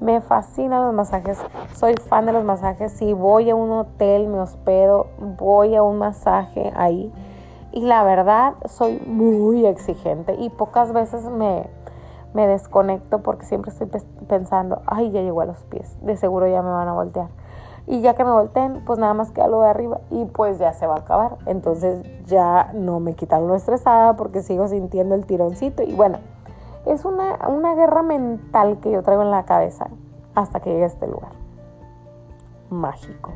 Me 0.00 0.20
fascinan 0.20 0.84
los 0.84 0.92
masajes, 0.92 1.38
soy 1.74 1.94
fan 1.94 2.26
de 2.26 2.32
los 2.32 2.44
masajes. 2.44 2.92
Si 2.92 3.14
voy 3.14 3.48
a 3.48 3.54
un 3.54 3.70
hotel, 3.70 4.28
me 4.28 4.38
hospedo, 4.38 5.06
voy 5.38 5.76
a 5.76 5.82
un 5.82 5.96
masaje 5.96 6.72
ahí. 6.76 7.10
Y 7.72 7.80
la 7.80 8.04
verdad, 8.04 8.54
soy 8.66 9.00
muy 9.06 9.64
exigente 9.64 10.34
y 10.34 10.50
pocas 10.50 10.92
veces 10.92 11.24
me, 11.30 11.70
me 12.34 12.46
desconecto 12.46 13.22
porque 13.22 13.44
siempre 13.44 13.70
estoy 13.70 13.88
pensando, 14.28 14.82
ay, 14.86 15.10
ya 15.10 15.22
llegó 15.22 15.40
a 15.40 15.46
los 15.46 15.58
pies, 15.64 15.96
de 16.02 16.16
seguro 16.16 16.46
ya 16.46 16.62
me 16.62 16.70
van 16.70 16.88
a 16.88 16.92
voltear. 16.92 17.28
Y 17.86 18.00
ya 18.00 18.14
que 18.14 18.24
me 18.24 18.30
volteen, 18.30 18.84
pues 18.84 18.98
nada 18.98 19.12
más 19.12 19.32
queda 19.32 19.48
lo 19.48 19.60
de 19.60 19.68
arriba 19.68 20.00
y 20.10 20.24
pues 20.26 20.58
ya 20.58 20.72
se 20.72 20.86
va 20.86 20.94
a 20.94 20.98
acabar. 20.98 21.38
Entonces 21.46 22.06
ya 22.26 22.70
no 22.74 23.00
me 23.00 23.14
quitan 23.14 23.48
lo 23.48 23.56
estresada 23.56 24.16
porque 24.16 24.42
sigo 24.42 24.68
sintiendo 24.68 25.16
el 25.16 25.26
tironcito. 25.26 25.82
Y 25.82 25.92
bueno, 25.92 26.18
es 26.86 27.04
una, 27.04 27.40
una 27.48 27.74
guerra 27.74 28.02
mental 28.02 28.78
que 28.80 28.92
yo 28.92 29.02
traigo 29.02 29.22
en 29.22 29.32
la 29.32 29.44
cabeza 29.44 29.88
hasta 30.34 30.60
que 30.60 30.70
llegue 30.70 30.84
a 30.84 30.86
este 30.86 31.08
lugar. 31.08 31.32
Mágico. 32.70 33.32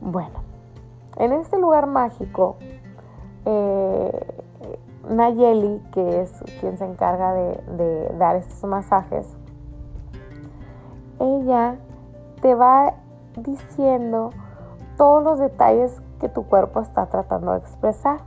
Bueno, 0.00 0.40
en 1.16 1.32
este 1.32 1.58
lugar 1.58 1.86
mágico, 1.86 2.56
eh, 3.44 4.39
Nayeli, 5.10 5.82
que 5.92 6.22
es 6.22 6.32
quien 6.60 6.78
se 6.78 6.84
encarga 6.84 7.34
de, 7.34 8.14
dar 8.16 8.36
estos 8.36 8.62
masajes, 8.64 9.26
ella 11.18 11.76
te 12.40 12.54
va 12.54 12.94
diciendo 13.36 14.30
todos 14.96 15.22
los 15.22 15.38
detalles 15.38 16.00
que 16.20 16.28
tu 16.28 16.44
cuerpo 16.44 16.80
está 16.80 17.06
tratando 17.06 17.52
de 17.52 17.58
expresar. 17.58 18.20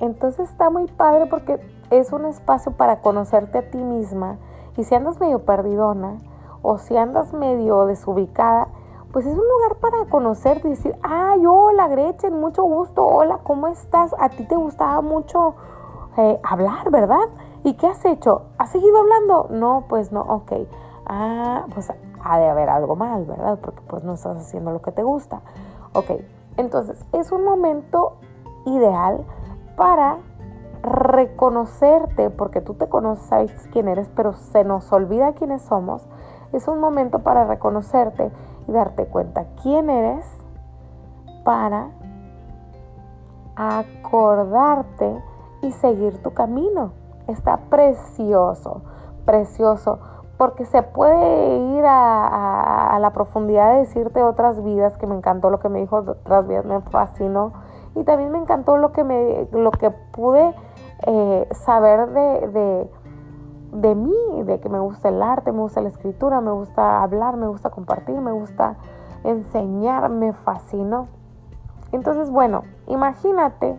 Entonces 0.00 0.50
está 0.50 0.70
muy 0.70 0.86
padre 0.86 1.26
porque 1.26 1.60
es 1.90 2.12
un 2.12 2.24
espacio 2.26 2.72
para 2.72 3.00
conocerte 3.00 3.58
a 3.58 3.70
ti 3.70 3.78
misma 3.78 4.38
y 4.76 4.84
si 4.84 4.94
andas 4.94 5.20
medio 5.20 5.44
perdidona 5.44 6.18
o 6.62 6.78
si 6.78 6.96
andas 6.96 7.32
medio 7.32 7.86
desubicada, 7.86 8.68
pues 9.12 9.24
es 9.24 9.32
un 9.32 9.48
lugar 9.48 9.76
para 9.80 10.10
conocerte 10.10 10.68
y 10.68 10.72
decir, 10.72 10.94
ay, 11.02 11.46
hola 11.46 11.88
Gretchen, 11.88 12.38
mucho 12.38 12.64
gusto, 12.64 13.06
hola, 13.06 13.38
¿cómo 13.44 13.68
estás? 13.68 14.14
A 14.18 14.28
ti 14.28 14.44
te 14.46 14.56
gustaba 14.56 15.00
mucho 15.00 15.54
eh, 16.16 16.40
hablar, 16.42 16.90
¿verdad? 16.90 17.28
¿Y 17.64 17.74
qué 17.74 17.86
has 17.86 18.04
hecho? 18.04 18.46
¿Has 18.58 18.70
seguido 18.70 18.98
hablando? 18.98 19.48
No, 19.50 19.84
pues 19.88 20.12
no, 20.12 20.20
ok. 20.22 20.52
Ah, 21.06 21.66
pues 21.74 21.92
ha 22.22 22.38
de 22.38 22.48
haber 22.48 22.68
algo 22.68 22.96
mal, 22.96 23.24
¿verdad? 23.24 23.58
Porque 23.60 23.80
pues 23.86 24.02
no 24.02 24.14
estás 24.14 24.38
haciendo 24.38 24.72
lo 24.72 24.82
que 24.82 24.92
te 24.92 25.02
gusta. 25.02 25.42
Ok, 25.92 26.10
entonces 26.56 27.04
es 27.12 27.32
un 27.32 27.44
momento 27.44 28.16
ideal 28.66 29.24
para 29.76 30.18
reconocerte, 30.82 32.30
porque 32.30 32.60
tú 32.60 32.74
te 32.74 32.88
conoces, 32.88 33.26
sabes 33.26 33.68
quién 33.72 33.88
eres, 33.88 34.08
pero 34.14 34.32
se 34.32 34.64
nos 34.64 34.92
olvida 34.92 35.32
quiénes 35.32 35.62
somos. 35.62 36.06
Es 36.52 36.68
un 36.68 36.80
momento 36.80 37.20
para 37.20 37.44
reconocerte 37.44 38.30
y 38.68 38.72
darte 38.72 39.06
cuenta 39.06 39.46
quién 39.62 39.90
eres 39.90 40.24
para 41.44 41.90
acordarte 43.56 45.22
y 45.66 45.72
seguir 45.72 46.22
tu 46.22 46.32
camino. 46.32 46.92
Está 47.26 47.56
precioso, 47.68 48.82
precioso, 49.24 49.98
porque 50.38 50.64
se 50.64 50.82
puede 50.82 51.58
ir 51.76 51.84
a, 51.86 52.96
la 53.00 53.10
profundidad 53.12 53.72
de 53.72 53.80
decirte 53.80 54.22
otras 54.22 54.62
vidas, 54.62 54.96
que 54.96 55.06
me 55.06 55.14
encantó 55.14 55.50
lo 55.50 55.58
que 55.58 55.68
me 55.68 55.80
dijo 55.80 55.96
otras 55.96 56.46
vidas, 56.46 56.64
me 56.64 56.80
fascinó. 56.80 57.52
Y 57.94 58.04
también 58.04 58.30
me 58.30 58.38
encantó 58.38 58.76
lo 58.76 58.92
que, 58.92 59.04
me, 59.04 59.48
lo 59.52 59.70
que 59.70 59.90
pude 59.90 60.54
eh, 61.06 61.48
saber 61.52 62.10
de, 62.10 62.48
de, 62.48 62.90
de 63.72 63.94
mí, 63.94 64.42
de 64.44 64.60
que 64.60 64.68
me 64.68 64.78
gusta 64.78 65.08
el 65.08 65.22
arte, 65.22 65.52
me 65.52 65.60
gusta 65.60 65.80
la 65.80 65.88
escritura, 65.88 66.40
me 66.40 66.52
gusta 66.52 67.02
hablar, 67.02 67.36
me 67.36 67.48
gusta 67.48 67.70
compartir, 67.70 68.20
me 68.20 68.32
gusta 68.32 68.76
enseñar, 69.24 70.10
me 70.10 70.32
fascinó. 70.32 71.08
Entonces, 71.92 72.30
bueno, 72.30 72.62
imagínate 72.86 73.78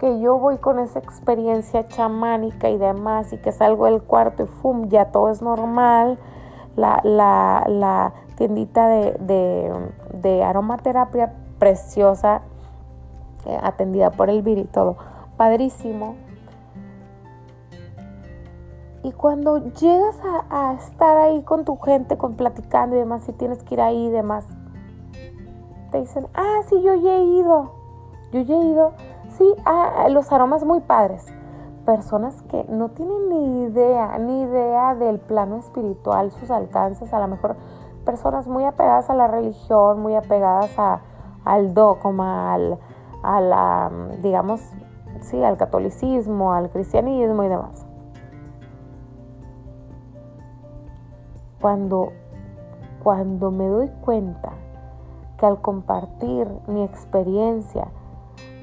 que 0.00 0.18
yo 0.18 0.38
voy 0.38 0.56
con 0.56 0.78
esa 0.78 0.98
experiencia 0.98 1.86
chamánica 1.86 2.70
y 2.70 2.78
demás 2.78 3.34
y 3.34 3.36
que 3.36 3.52
salgo 3.52 3.84
del 3.84 4.02
cuarto 4.02 4.44
y 4.44 4.46
¡fum! 4.46 4.88
ya 4.88 5.12
todo 5.12 5.28
es 5.28 5.42
normal. 5.42 6.18
La, 6.74 7.02
la, 7.04 8.14
tiendita 8.36 8.88
de, 8.88 10.42
aromaterapia 10.42 11.34
preciosa, 11.58 12.40
eh, 13.44 13.58
atendida 13.62 14.10
por 14.10 14.30
el 14.30 14.46
y 14.48 14.64
todo, 14.64 14.96
padrísimo. 15.36 16.14
Y 19.02 19.12
cuando 19.12 19.58
llegas 19.58 20.16
a, 20.24 20.70
a, 20.70 20.74
estar 20.74 21.18
ahí 21.18 21.42
con 21.42 21.66
tu 21.66 21.76
gente, 21.78 22.16
con 22.16 22.36
platicando 22.36 22.96
y 22.96 23.00
demás, 23.00 23.24
si 23.24 23.32
tienes 23.32 23.62
que 23.62 23.74
ir 23.74 23.82
ahí 23.82 24.06
y 24.06 24.10
demás, 24.10 24.46
te 25.90 26.00
dicen, 26.00 26.26
ah, 26.32 26.60
sí, 26.70 26.80
yo 26.80 26.94
ya 26.94 27.16
he 27.16 27.24
ido, 27.24 27.72
yo 28.32 28.40
ya 28.40 28.54
he 28.54 28.64
ido 28.64 28.92
sí, 29.40 29.54
ah, 29.64 30.06
los 30.10 30.30
aromas 30.32 30.64
muy 30.64 30.80
padres. 30.80 31.26
Personas 31.86 32.40
que 32.42 32.64
no 32.68 32.90
tienen 32.90 33.30
ni 33.30 33.62
idea, 33.62 34.18
ni 34.18 34.42
idea 34.42 34.94
del 34.94 35.18
plano 35.18 35.56
espiritual, 35.56 36.30
sus 36.30 36.50
alcances, 36.50 37.12
a 37.14 37.18
lo 37.18 37.26
mejor 37.26 37.56
personas 38.04 38.46
muy 38.46 38.64
apegadas 38.64 39.08
a 39.08 39.14
la 39.14 39.28
religión, 39.28 40.00
muy 40.00 40.14
apegadas 40.14 40.70
al 41.44 41.72
dogma, 41.74 42.54
al, 42.54 42.78
digamos, 44.20 44.60
sí, 45.22 45.42
al 45.42 45.56
catolicismo, 45.56 46.52
al 46.52 46.70
cristianismo 46.70 47.42
y 47.44 47.48
demás. 47.48 47.86
Cuando, 51.62 52.12
cuando 53.02 53.50
me 53.50 53.66
doy 53.68 53.88
cuenta 54.02 54.52
que 55.38 55.46
al 55.46 55.62
compartir 55.62 56.46
mi 56.66 56.82
experiencia, 56.82 57.88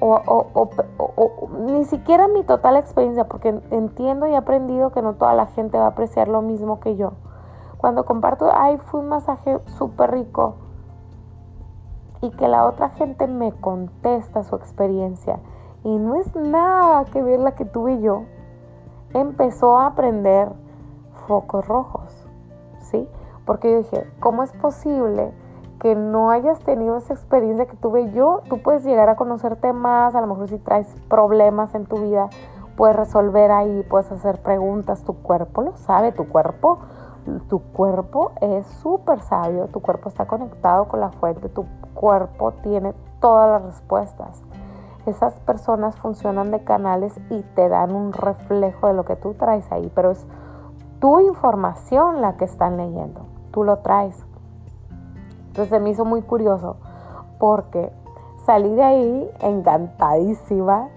o, 0.00 1.48
ni 1.66 1.84
siquiera 1.84 2.28
mi 2.28 2.44
total 2.44 2.76
experiencia, 2.76 3.24
porque 3.24 3.60
entiendo 3.70 4.26
y 4.26 4.32
he 4.32 4.36
aprendido 4.36 4.90
que 4.90 5.02
no 5.02 5.14
toda 5.14 5.34
la 5.34 5.46
gente 5.46 5.78
va 5.78 5.86
a 5.86 5.88
apreciar 5.88 6.28
lo 6.28 6.42
mismo 6.42 6.80
que 6.80 6.96
yo. 6.96 7.12
Cuando 7.78 8.04
comparto, 8.04 8.50
ay, 8.52 8.78
fue 8.86 9.00
un 9.00 9.08
masaje 9.08 9.60
súper 9.66 10.10
rico, 10.12 10.54
y 12.20 12.30
que 12.30 12.48
la 12.48 12.66
otra 12.66 12.90
gente 12.90 13.26
me 13.26 13.52
contesta 13.52 14.42
su 14.42 14.56
experiencia, 14.56 15.38
y 15.84 15.96
no 15.98 16.16
es 16.16 16.34
nada 16.34 17.04
que 17.04 17.22
ver 17.22 17.40
la 17.40 17.54
que 17.54 17.64
tuve 17.64 18.00
yo, 18.00 18.24
empezó 19.14 19.78
a 19.78 19.86
aprender 19.86 20.50
focos 21.26 21.66
rojos, 21.66 22.26
¿sí? 22.80 23.08
Porque 23.44 23.70
yo 23.70 23.78
dije, 23.78 24.10
¿cómo 24.20 24.42
es 24.42 24.52
posible? 24.52 25.32
Que 25.80 25.94
no 25.94 26.30
hayas 26.30 26.58
tenido 26.60 26.96
esa 26.96 27.14
experiencia 27.14 27.66
que 27.66 27.76
tuve 27.76 28.10
yo, 28.12 28.42
tú 28.48 28.60
puedes 28.62 28.84
llegar 28.84 29.08
a 29.08 29.16
conocerte 29.16 29.72
más, 29.72 30.14
a 30.14 30.20
lo 30.20 30.26
mejor 30.26 30.48
si 30.48 30.58
traes 30.58 30.88
problemas 31.08 31.74
en 31.74 31.86
tu 31.86 31.98
vida, 31.98 32.28
puedes 32.76 32.96
resolver 32.96 33.50
ahí, 33.50 33.84
puedes 33.88 34.10
hacer 34.10 34.42
preguntas, 34.42 35.04
tu 35.04 35.14
cuerpo 35.14 35.62
lo 35.62 35.76
sabe, 35.76 36.12
tu 36.12 36.28
cuerpo, 36.28 36.78
tu 37.48 37.60
cuerpo 37.60 38.32
es 38.40 38.66
súper 38.66 39.20
sabio, 39.20 39.66
tu 39.66 39.80
cuerpo 39.80 40.08
está 40.08 40.26
conectado 40.26 40.88
con 40.88 41.00
la 41.00 41.10
fuente, 41.10 41.48
tu 41.48 41.66
cuerpo 41.94 42.52
tiene 42.62 42.94
todas 43.20 43.50
las 43.50 43.74
respuestas. 43.74 44.42
Esas 45.06 45.34
personas 45.40 45.96
funcionan 45.96 46.50
de 46.50 46.64
canales 46.64 47.18
y 47.30 47.42
te 47.54 47.68
dan 47.68 47.94
un 47.94 48.12
reflejo 48.12 48.88
de 48.88 48.94
lo 48.94 49.04
que 49.04 49.16
tú 49.16 49.34
traes 49.34 49.70
ahí, 49.72 49.90
pero 49.94 50.10
es 50.10 50.26
tu 51.00 51.20
información 51.20 52.20
la 52.20 52.36
que 52.36 52.44
están 52.44 52.76
leyendo, 52.76 53.22
tú 53.52 53.64
lo 53.64 53.78
traes. 53.78 54.24
Entonces 55.58 55.76
se 55.76 55.82
me 55.82 55.90
hizo 55.90 56.04
muy 56.04 56.22
curioso 56.22 56.76
porque 57.40 57.90
salí 58.46 58.72
de 58.76 58.82
ahí 58.84 59.30
encantadísima. 59.40 60.88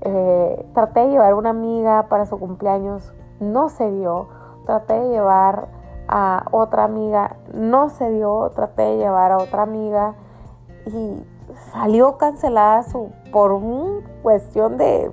Eh, 0.00 0.66
traté 0.74 0.98
de 0.98 1.10
llevar 1.10 1.34
una 1.34 1.50
amiga 1.50 2.08
para 2.08 2.26
su 2.26 2.36
cumpleaños, 2.40 3.14
no 3.38 3.68
se 3.68 3.88
dio. 3.92 4.26
Traté 4.66 4.94
de 4.98 5.10
llevar 5.10 5.68
a 6.08 6.44
otra 6.50 6.82
amiga, 6.82 7.36
no 7.52 7.88
se 7.88 8.10
dio. 8.10 8.50
Traté 8.56 8.82
de 8.82 8.96
llevar 8.96 9.30
a 9.30 9.36
otra 9.36 9.62
amiga 9.62 10.16
y 10.86 11.24
salió 11.72 12.18
cancelada 12.18 12.82
su, 12.82 13.12
por 13.30 13.52
una 13.52 14.04
cuestión 14.24 14.76
de, 14.76 15.12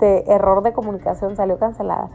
de 0.00 0.24
error 0.28 0.62
de 0.62 0.72
comunicación, 0.72 1.36
salió 1.36 1.58
cancelada. 1.58 2.08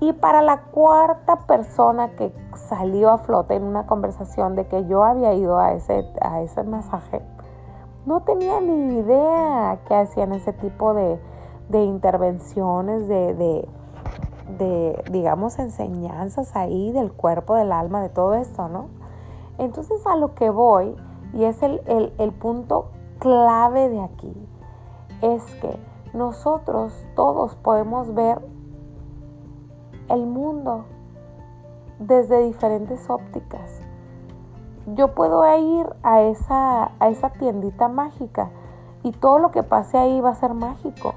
Y 0.00 0.14
para 0.14 0.40
la 0.40 0.62
cuarta 0.62 1.40
persona 1.46 2.16
que 2.16 2.32
salió 2.54 3.10
a 3.10 3.18
flote 3.18 3.54
en 3.54 3.64
una 3.64 3.86
conversación 3.86 4.56
de 4.56 4.66
que 4.66 4.86
yo 4.86 5.04
había 5.04 5.34
ido 5.34 5.58
a 5.58 5.74
ese, 5.74 6.06
a 6.22 6.40
ese 6.40 6.62
masaje, 6.64 7.20
no 8.06 8.22
tenía 8.22 8.60
ni 8.62 8.98
idea 8.98 9.78
que 9.86 9.94
hacían 9.94 10.32
ese 10.32 10.54
tipo 10.54 10.94
de, 10.94 11.20
intervenciones, 11.70 13.08
de, 13.08 13.68
de, 14.58 15.04
digamos, 15.10 15.58
enseñanzas 15.58 16.56
ahí 16.56 16.92
del 16.92 17.12
cuerpo, 17.12 17.54
del 17.54 17.70
alma, 17.70 18.00
de 18.00 18.08
todo 18.08 18.34
esto, 18.34 18.68
¿no? 18.68 18.86
Entonces 19.58 20.06
a 20.06 20.16
lo 20.16 20.34
que 20.34 20.48
voy, 20.48 20.96
y 21.34 21.44
es 21.44 21.62
el, 21.62 21.82
el 22.16 22.32
punto 22.32 22.90
clave 23.18 23.90
de 23.90 24.00
aquí, 24.00 24.34
es 25.20 25.44
que 25.56 25.78
nosotros 26.14 26.94
todos 27.14 27.54
podemos 27.56 28.14
ver 28.14 28.40
el 30.10 30.26
mundo 30.26 30.84
desde 31.98 32.42
diferentes 32.42 33.08
ópticas. 33.08 33.80
Yo 34.94 35.14
puedo 35.14 35.42
ir 35.56 35.86
a 36.02 36.22
esa, 36.22 36.90
a 36.98 37.08
esa 37.08 37.30
tiendita 37.30 37.88
mágica 37.88 38.50
y 39.02 39.12
todo 39.12 39.38
lo 39.38 39.50
que 39.50 39.62
pase 39.62 39.98
ahí 39.98 40.20
va 40.20 40.30
a 40.30 40.34
ser 40.34 40.54
mágico. 40.54 41.14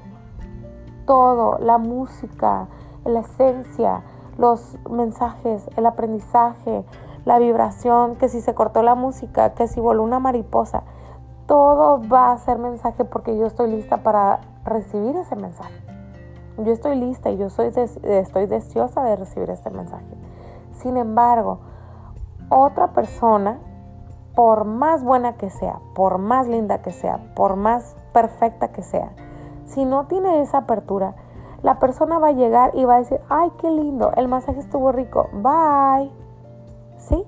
Todo, 1.06 1.58
la 1.58 1.78
música, 1.78 2.68
la 3.04 3.20
esencia, 3.20 4.02
los 4.38 4.78
mensajes, 4.90 5.68
el 5.76 5.86
aprendizaje, 5.86 6.84
la 7.24 7.38
vibración, 7.38 8.16
que 8.16 8.28
si 8.28 8.40
se 8.40 8.54
cortó 8.54 8.82
la 8.82 8.94
música, 8.94 9.54
que 9.54 9.66
si 9.66 9.80
voló 9.80 10.02
una 10.02 10.18
mariposa, 10.18 10.82
todo 11.46 12.00
va 12.08 12.32
a 12.32 12.38
ser 12.38 12.58
mensaje 12.58 13.04
porque 13.04 13.36
yo 13.36 13.46
estoy 13.46 13.70
lista 13.70 13.98
para 13.98 14.40
recibir 14.64 15.16
ese 15.16 15.36
mensaje. 15.36 15.93
Yo 16.58 16.72
estoy 16.72 16.96
lista 16.96 17.30
y 17.30 17.36
yo 17.36 17.50
soy 17.50 17.72
estoy 18.02 18.46
deseosa 18.46 19.02
de 19.02 19.16
recibir 19.16 19.50
este 19.50 19.70
mensaje. 19.70 20.06
Sin 20.72 20.96
embargo, 20.96 21.58
otra 22.48 22.92
persona, 22.92 23.58
por 24.34 24.64
más 24.64 25.02
buena 25.02 25.34
que 25.34 25.50
sea, 25.50 25.80
por 25.94 26.18
más 26.18 26.46
linda 26.46 26.82
que 26.82 26.92
sea, 26.92 27.34
por 27.34 27.56
más 27.56 27.96
perfecta 28.12 28.68
que 28.68 28.82
sea, 28.82 29.10
si 29.66 29.84
no 29.84 30.06
tiene 30.06 30.42
esa 30.42 30.58
apertura, 30.58 31.14
la 31.62 31.78
persona 31.78 32.18
va 32.18 32.28
a 32.28 32.32
llegar 32.32 32.72
y 32.74 32.84
va 32.84 32.96
a 32.96 32.98
decir, 32.98 33.20
ay, 33.28 33.50
qué 33.58 33.70
lindo, 33.70 34.12
el 34.16 34.28
masaje 34.28 34.60
estuvo 34.60 34.92
rico, 34.92 35.28
bye. 35.32 36.10
¿Sí? 36.98 37.24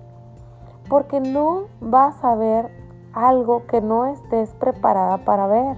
Porque 0.88 1.20
no 1.20 1.64
vas 1.80 2.22
a 2.22 2.34
ver 2.34 2.70
algo 3.12 3.66
que 3.66 3.80
no 3.80 4.06
estés 4.06 4.52
preparada 4.54 5.24
para 5.24 5.46
ver. 5.46 5.76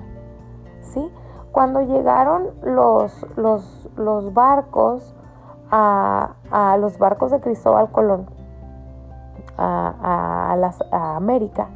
¿Sí? 0.80 1.08
Cuando 1.58 1.80
llegaron 1.80 2.50
los, 2.62 3.26
los, 3.34 4.32
barcos 4.32 5.12
a, 5.72 6.76
los 6.78 6.98
barcos 6.98 7.32
de 7.32 7.40
Cristóbal 7.40 7.90
Colón 7.90 8.26
a, 9.56 10.54
a 10.92 11.16
América, 11.16 11.66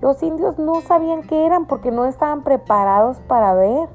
los 0.00 0.22
indios 0.22 0.60
no 0.60 0.80
sabían 0.82 1.22
qué 1.22 1.44
eran 1.44 1.66
porque 1.66 1.90
no 1.90 2.04
estaban 2.04 2.44
preparados 2.44 3.18
para 3.22 3.52
ver. 3.54 3.88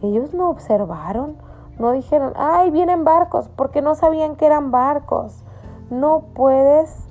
Ellos 0.00 0.32
no 0.32 0.48
observaron, 0.48 1.36
no 1.78 1.92
dijeron, 1.92 2.32
ay, 2.36 2.70
vienen 2.70 3.04
barcos, 3.04 3.50
porque 3.56 3.82
no 3.82 3.94
sabían 3.94 4.36
que 4.36 4.46
eran 4.46 4.70
barcos. 4.70 5.44
No 5.90 6.22
puedes 6.32 7.10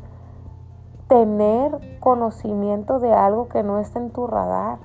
tener 1.07 1.99
conocimiento 1.99 2.97
de 2.97 3.13
algo 3.13 3.49
que 3.49 3.61
no 3.61 3.77
está 3.77 3.99
en 3.99 4.09
tu 4.09 4.25
radar, 4.25 4.79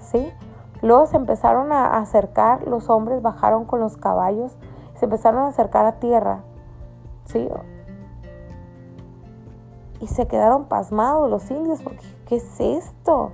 ¿sí? 0.00 0.32
Luego 0.82 1.06
se 1.06 1.16
empezaron 1.16 1.72
a 1.72 1.96
acercar, 1.98 2.66
los 2.66 2.90
hombres 2.90 3.22
bajaron 3.22 3.64
con 3.64 3.80
los 3.80 3.96
caballos, 3.96 4.56
se 4.94 5.06
empezaron 5.06 5.42
a 5.42 5.48
acercar 5.48 5.86
a 5.86 5.98
tierra, 5.98 6.40
¿sí? 7.24 7.48
Y 10.00 10.06
se 10.06 10.26
quedaron 10.26 10.66
pasmados 10.66 11.30
los 11.30 11.50
indios, 11.50 11.82
porque 11.82 12.04
¿qué 12.26 12.36
es 12.36 12.60
esto? 12.60 13.32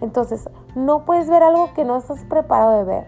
Entonces, 0.00 0.48
no 0.74 1.04
puedes 1.04 1.30
ver 1.30 1.42
algo 1.42 1.72
que 1.74 1.84
no 1.84 1.96
estás 1.96 2.24
preparado 2.24 2.72
de 2.72 2.84
ver. 2.84 3.06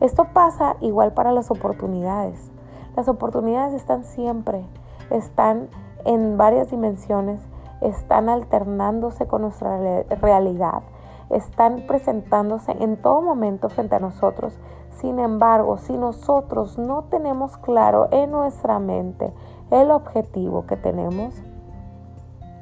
Esto 0.00 0.26
pasa 0.32 0.76
igual 0.80 1.12
para 1.12 1.32
las 1.32 1.50
oportunidades. 1.50 2.50
Las 2.96 3.08
oportunidades 3.08 3.74
están 3.74 4.04
siempre, 4.04 4.64
están 5.10 5.68
en 6.04 6.36
varias 6.36 6.70
dimensiones, 6.70 7.40
están 7.80 8.28
alternándose 8.28 9.26
con 9.26 9.42
nuestra 9.42 9.78
realidad, 10.20 10.82
están 11.30 11.86
presentándose 11.86 12.72
en 12.72 12.96
todo 12.96 13.20
momento 13.22 13.68
frente 13.68 13.96
a 13.96 14.00
nosotros. 14.00 14.58
Sin 14.90 15.18
embargo, 15.18 15.78
si 15.78 15.96
nosotros 15.96 16.78
no 16.78 17.04
tenemos 17.04 17.56
claro 17.58 18.08
en 18.10 18.30
nuestra 18.30 18.78
mente 18.78 19.32
el 19.70 19.90
objetivo 19.90 20.66
que 20.66 20.76
tenemos, 20.76 21.42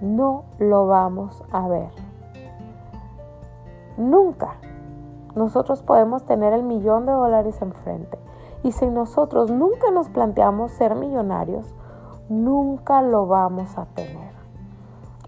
no 0.01 0.45
lo 0.59 0.87
vamos 0.87 1.43
a 1.53 1.69
ver. 1.69 1.91
Nunca 3.97 4.57
nosotros 5.35 5.83
podemos 5.83 6.25
tener 6.25 6.53
el 6.53 6.62
millón 6.62 7.07
de 7.07 7.12
dólares 7.12 7.61
enfrente. 7.61 8.19
Y 8.62 8.73
si 8.73 8.87
nosotros 8.87 9.51
nunca 9.51 9.91
nos 9.91 10.09
planteamos 10.09 10.73
ser 10.73 10.95
millonarios, 10.95 11.75
nunca 12.29 13.03
lo 13.03 13.27
vamos 13.27 13.77
a 13.79 13.85
tener. 13.87 14.36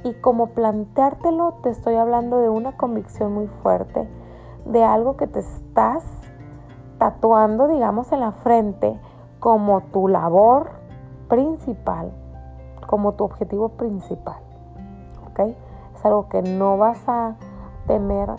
Y 0.04 0.14
como 0.14 0.48
planteártelo, 0.48 1.54
te 1.62 1.70
estoy 1.70 1.96
hablando 1.96 2.38
de 2.38 2.48
una 2.48 2.76
convicción 2.76 3.32
muy 3.32 3.48
fuerte, 3.62 4.08
de 4.64 4.84
algo 4.84 5.16
que 5.16 5.26
te 5.26 5.40
estás 5.40 6.04
tatuando, 6.98 7.68
digamos, 7.68 8.12
en 8.12 8.20
la 8.20 8.32
frente 8.32 8.98
como 9.40 9.80
tu 9.92 10.08
labor 10.08 10.70
principal, 11.28 12.12
como 12.86 13.14
tu 13.14 13.24
objetivo 13.24 13.70
principal. 13.70 14.38
¿Ok? 15.30 15.40
Es 15.94 16.04
algo 16.04 16.28
que 16.28 16.42
no 16.42 16.76
vas 16.78 17.02
a 17.08 17.36
temer 17.86 18.30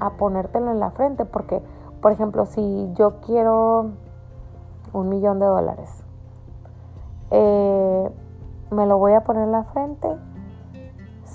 a 0.00 0.10
ponértelo 0.10 0.70
en 0.70 0.80
la 0.80 0.90
frente, 0.90 1.24
porque, 1.24 1.62
por 2.00 2.12
ejemplo, 2.12 2.46
si 2.46 2.90
yo 2.94 3.20
quiero 3.20 3.90
un 4.92 5.08
millón 5.08 5.38
de 5.38 5.46
dólares, 5.46 6.04
eh, 7.30 8.10
me 8.70 8.86
lo 8.86 8.98
voy 8.98 9.12
a 9.12 9.24
poner 9.24 9.44
en 9.44 9.52
la 9.52 9.64
frente, 9.64 10.08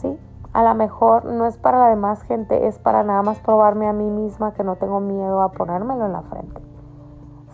¿sí? 0.01 0.19
A 0.53 0.63
lo 0.63 0.75
mejor 0.75 1.25
no 1.25 1.45
es 1.45 1.57
para 1.57 1.79
la 1.79 1.89
demás 1.89 2.21
gente, 2.23 2.67
es 2.67 2.77
para 2.77 3.03
nada 3.03 3.21
más 3.21 3.39
probarme 3.39 3.87
a 3.87 3.93
mí 3.93 4.09
misma 4.09 4.53
que 4.53 4.63
no 4.63 4.75
tengo 4.75 4.99
miedo 4.99 5.41
a 5.41 5.51
ponérmelo 5.51 6.05
en 6.05 6.11
la 6.11 6.23
frente. 6.23 6.61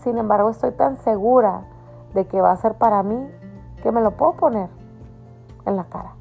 Sin 0.04 0.18
embargo, 0.18 0.50
estoy 0.50 0.72
tan 0.72 0.98
segura 0.98 1.66
de 2.14 2.26
que 2.26 2.42
va 2.42 2.52
a 2.52 2.58
ser 2.58 2.76
para 2.76 3.04
mí 3.04 3.30
que 3.84 3.92
me 3.92 4.02
lo 4.02 4.12
puedo 4.12 4.34
poner 4.34 4.70
en 5.66 5.76
la 5.76 5.84
cara 5.86 6.14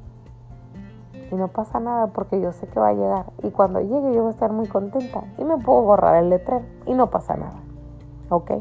y 1.31 1.35
no 1.35 1.47
pasa 1.49 1.79
nada 1.79 2.07
porque 2.07 2.39
yo 2.39 2.51
sé 2.51 2.67
que 2.67 2.79
va 2.79 2.89
a 2.89 2.93
llegar 2.93 3.25
y 3.43 3.51
cuando 3.51 3.81
llegue 3.81 4.13
yo 4.13 4.21
voy 4.21 4.27
a 4.27 4.31
estar 4.31 4.51
muy 4.51 4.67
contenta 4.67 5.23
y 5.37 5.43
me 5.43 5.57
puedo 5.57 5.81
borrar 5.81 6.17
el 6.17 6.29
letrero 6.29 6.65
y 6.85 6.93
no 6.93 7.09
pasa 7.09 7.35
nada. 7.35 7.59
¿Ok? 8.29 8.51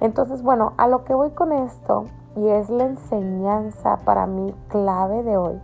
Entonces, 0.00 0.42
bueno, 0.42 0.72
a 0.76 0.88
lo 0.88 1.04
que 1.04 1.14
voy 1.14 1.30
con 1.30 1.52
esto 1.52 2.04
y 2.36 2.48
es 2.48 2.68
la 2.68 2.84
enseñanza 2.84 3.98
para 4.04 4.26
mí 4.26 4.54
clave 4.68 5.22
de 5.22 5.36
hoy, 5.36 5.60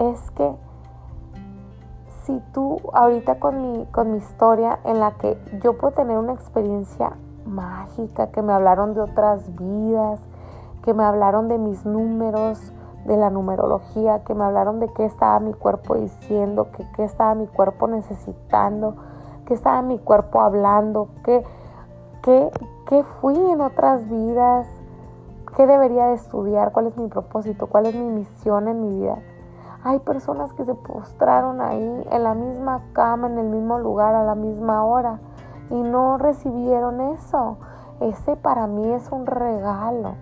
es 0.00 0.30
que 0.32 0.56
si 2.24 2.40
tú 2.52 2.80
ahorita 2.92 3.38
con 3.38 3.62
mi, 3.62 3.86
con 3.86 4.12
mi 4.12 4.18
historia 4.18 4.78
en 4.84 4.98
la 4.98 5.12
que 5.12 5.38
yo 5.62 5.76
puedo 5.76 5.92
tener 5.94 6.18
una 6.18 6.32
experiencia 6.32 7.12
mágica, 7.46 8.30
que 8.30 8.42
me 8.42 8.52
hablaron 8.52 8.94
de 8.94 9.02
otras 9.02 9.54
vidas, 9.56 10.20
que 10.82 10.94
me 10.94 11.04
hablaron 11.04 11.48
de 11.48 11.58
mis 11.58 11.84
números, 11.84 12.72
de 13.04 13.16
la 13.16 13.30
numerología, 13.30 14.24
que 14.24 14.34
me 14.34 14.44
hablaron 14.44 14.80
de 14.80 14.88
qué 14.88 15.04
estaba 15.04 15.38
mi 15.40 15.52
cuerpo 15.52 15.94
diciendo, 15.96 16.68
que 16.72 16.86
qué 16.96 17.04
estaba 17.04 17.34
mi 17.34 17.46
cuerpo 17.46 17.86
necesitando, 17.86 18.96
qué 19.46 19.54
estaba 19.54 19.82
mi 19.82 19.98
cuerpo 19.98 20.40
hablando, 20.40 21.08
qué, 21.24 21.44
qué, 22.22 22.50
qué 22.86 23.02
fui 23.20 23.36
en 23.36 23.60
otras 23.60 24.08
vidas, 24.08 24.66
qué 25.56 25.66
debería 25.66 26.06
de 26.06 26.14
estudiar, 26.14 26.72
cuál 26.72 26.86
es 26.86 26.96
mi 26.96 27.08
propósito, 27.08 27.66
cuál 27.66 27.86
es 27.86 27.94
mi 27.94 28.08
misión 28.08 28.68
en 28.68 28.80
mi 28.80 29.00
vida. 29.00 29.18
Hay 29.82 29.98
personas 30.00 30.52
que 30.52 30.64
se 30.64 30.74
postraron 30.74 31.60
ahí 31.60 32.06
en 32.10 32.22
la 32.22 32.34
misma 32.34 32.82
cama, 32.92 33.28
en 33.28 33.38
el 33.38 33.48
mismo 33.48 33.78
lugar, 33.78 34.14
a 34.14 34.24
la 34.24 34.34
misma 34.34 34.84
hora 34.84 35.20
y 35.70 35.82
no 35.82 36.18
recibieron 36.18 37.00
eso. 37.00 37.58
Ese 38.00 38.36
para 38.36 38.66
mí 38.66 38.92
es 38.92 39.10
un 39.10 39.26
regalo 39.26 40.14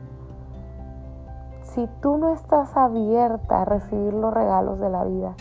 si 1.78 1.86
tú 2.00 2.16
no 2.18 2.30
estás 2.30 2.76
abierta 2.76 3.62
a 3.62 3.64
recibir 3.64 4.12
los 4.12 4.34
regalos 4.34 4.80
de 4.80 4.90
la 4.90 5.04
vida, 5.04 5.34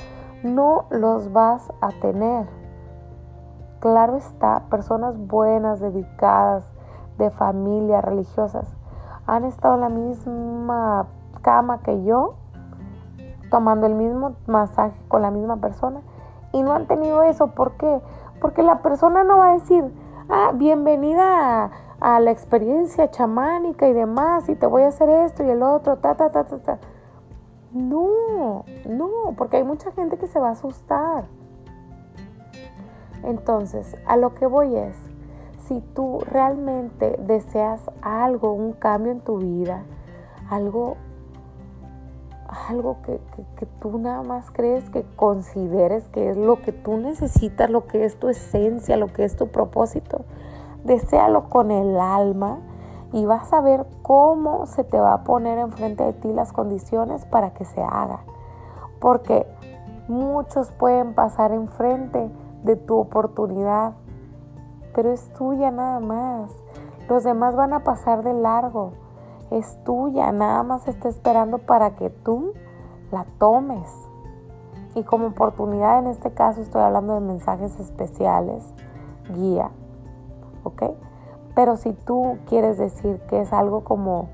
no 0.43 0.85
los 0.91 1.33
vas 1.33 1.71
a 1.81 1.89
tener. 1.99 2.45
Claro 3.79 4.17
está, 4.17 4.63
personas 4.69 5.17
buenas, 5.17 5.79
dedicadas, 5.79 6.63
de 7.17 7.31
familia, 7.31 8.01
religiosas, 8.01 8.67
han 9.25 9.45
estado 9.45 9.75
en 9.75 9.81
la 9.81 9.89
misma 9.89 11.07
cama 11.41 11.79
que 11.79 12.03
yo, 12.03 12.35
tomando 13.49 13.87
el 13.87 13.95
mismo 13.95 14.35
masaje 14.47 14.99
con 15.07 15.21
la 15.21 15.31
misma 15.31 15.57
persona 15.57 16.01
y 16.51 16.63
no 16.63 16.73
han 16.73 16.87
tenido 16.87 17.23
eso. 17.23 17.47
¿Por 17.47 17.73
qué? 17.73 18.01
Porque 18.41 18.63
la 18.63 18.81
persona 18.81 19.23
no 19.23 19.37
va 19.37 19.51
a 19.51 19.53
decir, 19.53 19.83
ah, 20.29 20.51
bienvenida 20.53 21.65
a 21.65 21.71
a 21.99 22.19
la 22.19 22.31
experiencia 22.31 23.09
chamánica 23.09 23.87
y 23.87 23.93
demás, 23.93 24.47
y 24.49 24.55
te 24.55 24.67
voy 24.67 24.83
a 24.83 24.89
hacer 24.89 25.09
esto 25.09 25.43
y 25.43 25.49
el 25.49 25.63
otro, 25.63 25.97
ta, 25.97 26.15
ta, 26.15 26.31
ta, 26.31 26.43
ta, 26.45 26.59
ta. 26.59 26.79
No, 27.71 28.63
no, 28.87 29.33
porque 29.35 29.57
hay 29.57 29.63
mucha 29.63 29.91
gente 29.91 30.17
que 30.17 30.27
se 30.27 30.39
va 30.39 30.49
a 30.49 30.51
asustar. 30.51 31.25
Entonces, 33.23 33.97
a 34.05 34.15
lo 34.15 34.35
que 34.35 34.45
voy 34.45 34.75
es, 34.75 34.95
si 35.65 35.81
tú 35.81 36.19
realmente 36.31 37.17
deseas 37.19 37.81
algo, 38.01 38.53
un 38.53 38.73
cambio 38.73 39.11
en 39.11 39.21
tu 39.21 39.37
vida, 39.37 39.83
algo, 40.49 40.97
algo 42.69 42.97
que, 43.03 43.19
que, 43.57 43.65
tú 43.65 43.97
nada 43.97 44.23
más 44.23 44.51
crees 44.51 44.89
que 44.89 45.03
consideres 45.15 46.07
que 46.09 46.29
es 46.29 46.37
lo 46.37 46.61
que 46.61 46.71
tú 46.71 46.97
necesitas, 46.97 47.69
lo 47.69 47.87
que 47.87 48.05
es 48.05 48.19
tu 48.19 48.29
esencia, 48.29 48.97
lo 48.97 49.07
que 49.07 49.23
es 49.23 49.35
tu 49.35 49.47
propósito, 49.47 50.25
deséalo 50.83 51.49
con 51.49 51.71
el 51.71 51.99
alma 51.99 52.59
y 53.13 53.25
vas 53.25 53.53
a 53.53 53.61
ver 53.61 53.85
cómo 54.01 54.65
se 54.65 54.83
te 54.83 54.99
va 54.99 55.13
a 55.13 55.23
poner 55.23 55.57
enfrente 55.59 56.03
de 56.03 56.13
ti 56.13 56.31
las 56.33 56.51
condiciones 56.51 57.25
para 57.25 57.51
que 57.53 57.65
se 57.65 57.81
haga. 57.81 58.21
Porque 58.99 59.47
muchos 60.07 60.71
pueden 60.71 61.13
pasar 61.13 61.51
enfrente 61.51 62.29
de 62.63 62.75
tu 62.75 62.97
oportunidad, 62.97 63.93
pero 64.93 65.11
es 65.11 65.31
tuya 65.33 65.71
nada 65.71 65.99
más. 65.99 66.51
Los 67.07 67.23
demás 67.23 67.55
van 67.55 67.73
a 67.73 67.83
pasar 67.83 68.23
de 68.23 68.33
largo. 68.33 68.91
Es 69.51 69.81
tuya, 69.83 70.31
nada 70.31 70.63
más 70.63 70.87
está 70.87 71.09
esperando 71.09 71.59
para 71.59 71.95
que 71.95 72.09
tú 72.09 72.53
la 73.11 73.25
tomes. 73.37 73.89
Y 74.95 75.03
como 75.03 75.27
oportunidad 75.27 75.99
en 75.99 76.07
este 76.07 76.31
caso 76.31 76.61
estoy 76.61 76.81
hablando 76.81 77.13
de 77.13 77.21
mensajes 77.21 77.79
especiales, 77.79 78.63
guía, 79.33 79.69
¿ok? 80.63 80.83
Pero 81.55 81.77
si 81.77 81.93
tú 81.93 82.37
quieres 82.47 82.77
decir 82.77 83.19
que 83.29 83.41
es 83.41 83.53
algo 83.53 83.83
como, 83.83 84.29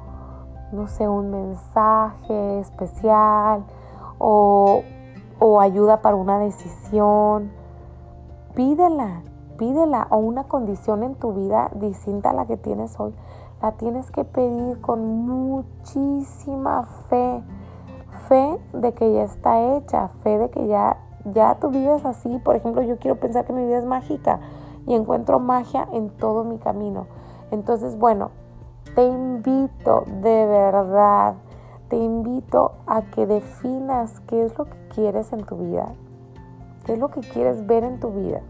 no 0.71 0.87
sé, 0.87 1.07
un 1.07 1.31
mensaje 1.31 2.59
especial 2.59 3.63
o, 4.19 4.83
o 5.39 5.61
ayuda 5.61 6.01
para 6.01 6.15
una 6.15 6.37
decisión, 6.39 7.51
pídela, 8.55 9.21
pídela 9.57 10.07
o 10.09 10.17
una 10.17 10.45
condición 10.45 11.03
en 11.03 11.15
tu 11.15 11.33
vida 11.33 11.69
distinta 11.75 12.31
a 12.31 12.33
la 12.33 12.45
que 12.45 12.57
tienes 12.57 12.99
hoy, 12.99 13.13
la 13.63 13.71
tienes 13.71 14.11
que 14.11 14.25
pedir 14.25 14.79
con 14.81 15.25
muchísima 15.25 16.83
fe 17.09 17.41
fe 18.27 18.59
de 18.73 18.93
que 18.93 19.13
ya 19.13 19.23
está 19.23 19.75
hecha, 19.75 20.09
fe 20.21 20.37
de 20.37 20.49
que 20.49 20.67
ya, 20.67 20.97
ya 21.33 21.55
tu 21.55 21.69
vida 21.69 21.95
es 21.95 22.05
así. 22.05 22.39
Por 22.39 22.55
ejemplo, 22.55 22.81
yo 22.81 22.97
quiero 22.97 23.19
pensar 23.19 23.45
que 23.45 23.53
mi 23.53 23.65
vida 23.65 23.77
es 23.77 23.85
mágica 23.85 24.39
y 24.85 24.93
encuentro 24.93 25.39
magia 25.39 25.87
en 25.93 26.09
todo 26.09 26.43
mi 26.43 26.57
camino. 26.57 27.07
Entonces, 27.51 27.97
bueno, 27.97 28.31
te 28.95 29.05
invito 29.05 30.03
de 30.21 30.45
verdad, 30.45 31.35
te 31.87 31.97
invito 31.97 32.73
a 32.85 33.03
que 33.03 33.25
definas 33.25 34.19
qué 34.27 34.43
es 34.43 34.57
lo 34.57 34.65
que 34.65 34.87
quieres 34.93 35.31
en 35.33 35.45
tu 35.45 35.57
vida, 35.57 35.93
qué 36.85 36.93
es 36.93 36.99
lo 36.99 37.09
que 37.09 37.21
quieres 37.21 37.65
ver 37.65 37.83
en 37.83 37.99
tu 37.99 38.11
vida, 38.11 38.41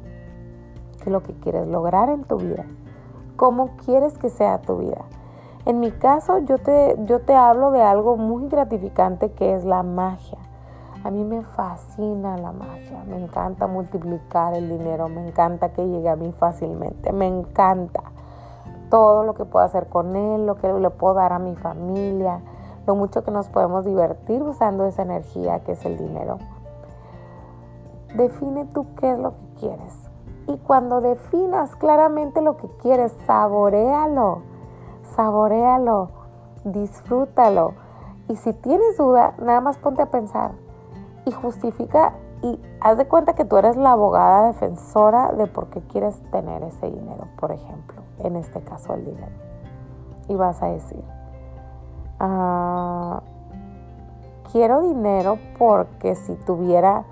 qué 0.97 1.03
es 1.05 1.11
lo 1.11 1.21
que 1.21 1.33
quieres 1.33 1.67
lograr 1.67 2.09
en 2.09 2.23
tu 2.23 2.37
vida, 2.37 2.65
cómo 3.35 3.71
quieres 3.85 4.17
que 4.17 4.29
sea 4.29 4.61
tu 4.61 4.77
vida. 4.77 5.03
En 5.65 5.79
mi 5.79 5.91
caso, 5.91 6.39
yo 6.39 6.57
te, 6.57 6.97
yo 7.05 7.21
te 7.21 7.35
hablo 7.35 7.71
de 7.71 7.81
algo 7.81 8.17
muy 8.17 8.49
gratificante 8.49 9.31
que 9.31 9.55
es 9.55 9.63
la 9.63 9.81
magia. 9.81 10.39
A 11.03 11.11
mí 11.11 11.23
me 11.23 11.41
fascina 11.41 12.37
la 12.37 12.51
magia, 12.51 13.03
me 13.05 13.17
encanta 13.17 13.67
multiplicar 13.67 14.55
el 14.55 14.69
dinero, 14.69 15.09
me 15.09 15.27
encanta 15.27 15.73
que 15.73 15.85
llegue 15.85 16.09
a 16.09 16.15
mí 16.15 16.31
fácilmente, 16.31 17.11
me 17.11 17.27
encanta 17.27 18.03
todo 18.89 19.23
lo 19.23 19.33
que 19.33 19.43
puedo 19.43 19.65
hacer 19.65 19.87
con 19.87 20.15
él, 20.15 20.45
lo 20.45 20.55
que 20.55 20.71
le 20.71 20.89
puedo 20.91 21.15
dar 21.15 21.33
a 21.33 21.39
mi 21.39 21.55
familia, 21.55 22.41
lo 22.85 22.95
mucho 22.95 23.23
que 23.23 23.31
nos 23.31 23.49
podemos 23.49 23.85
divertir 23.85 24.41
usando 24.43 24.85
esa 24.85 25.01
energía 25.01 25.59
que 25.63 25.73
es 25.73 25.85
el 25.85 25.97
dinero. 25.97 26.37
Define 28.15 28.65
tú 28.65 28.85
qué 28.99 29.11
es 29.11 29.19
lo 29.19 29.31
que 29.31 29.59
quieres. 29.59 30.02
Y 30.47 30.57
cuando 30.57 31.01
definas 31.01 31.75
claramente 31.75 32.41
lo 32.41 32.57
que 32.57 32.67
quieres, 32.81 33.13
saborealo 33.25 34.53
saborealo, 35.15 36.09
disfrútalo. 36.63 37.73
Y 38.27 38.35
si 38.37 38.53
tienes 38.53 38.97
duda, 38.97 39.35
nada 39.39 39.61
más 39.61 39.77
ponte 39.77 40.01
a 40.01 40.09
pensar 40.09 40.51
y 41.25 41.31
justifica 41.31 42.13
y 42.41 42.59
haz 42.81 42.97
de 42.97 43.07
cuenta 43.07 43.33
que 43.33 43.45
tú 43.45 43.57
eres 43.57 43.77
la 43.77 43.91
abogada 43.91 44.47
defensora 44.47 45.31
de 45.31 45.47
por 45.47 45.67
qué 45.67 45.81
quieres 45.81 46.19
tener 46.31 46.63
ese 46.63 46.89
dinero, 46.89 47.27
por 47.39 47.51
ejemplo, 47.51 48.01
en 48.19 48.35
este 48.35 48.61
caso 48.61 48.93
el 48.93 49.05
dinero. 49.05 49.31
Y 50.27 50.35
vas 50.35 50.61
a 50.61 50.67
decir, 50.67 51.03
ah, 52.19 53.21
quiero 54.51 54.81
dinero 54.81 55.37
porque 55.57 56.15
si 56.15 56.35
tuviera 56.35 57.05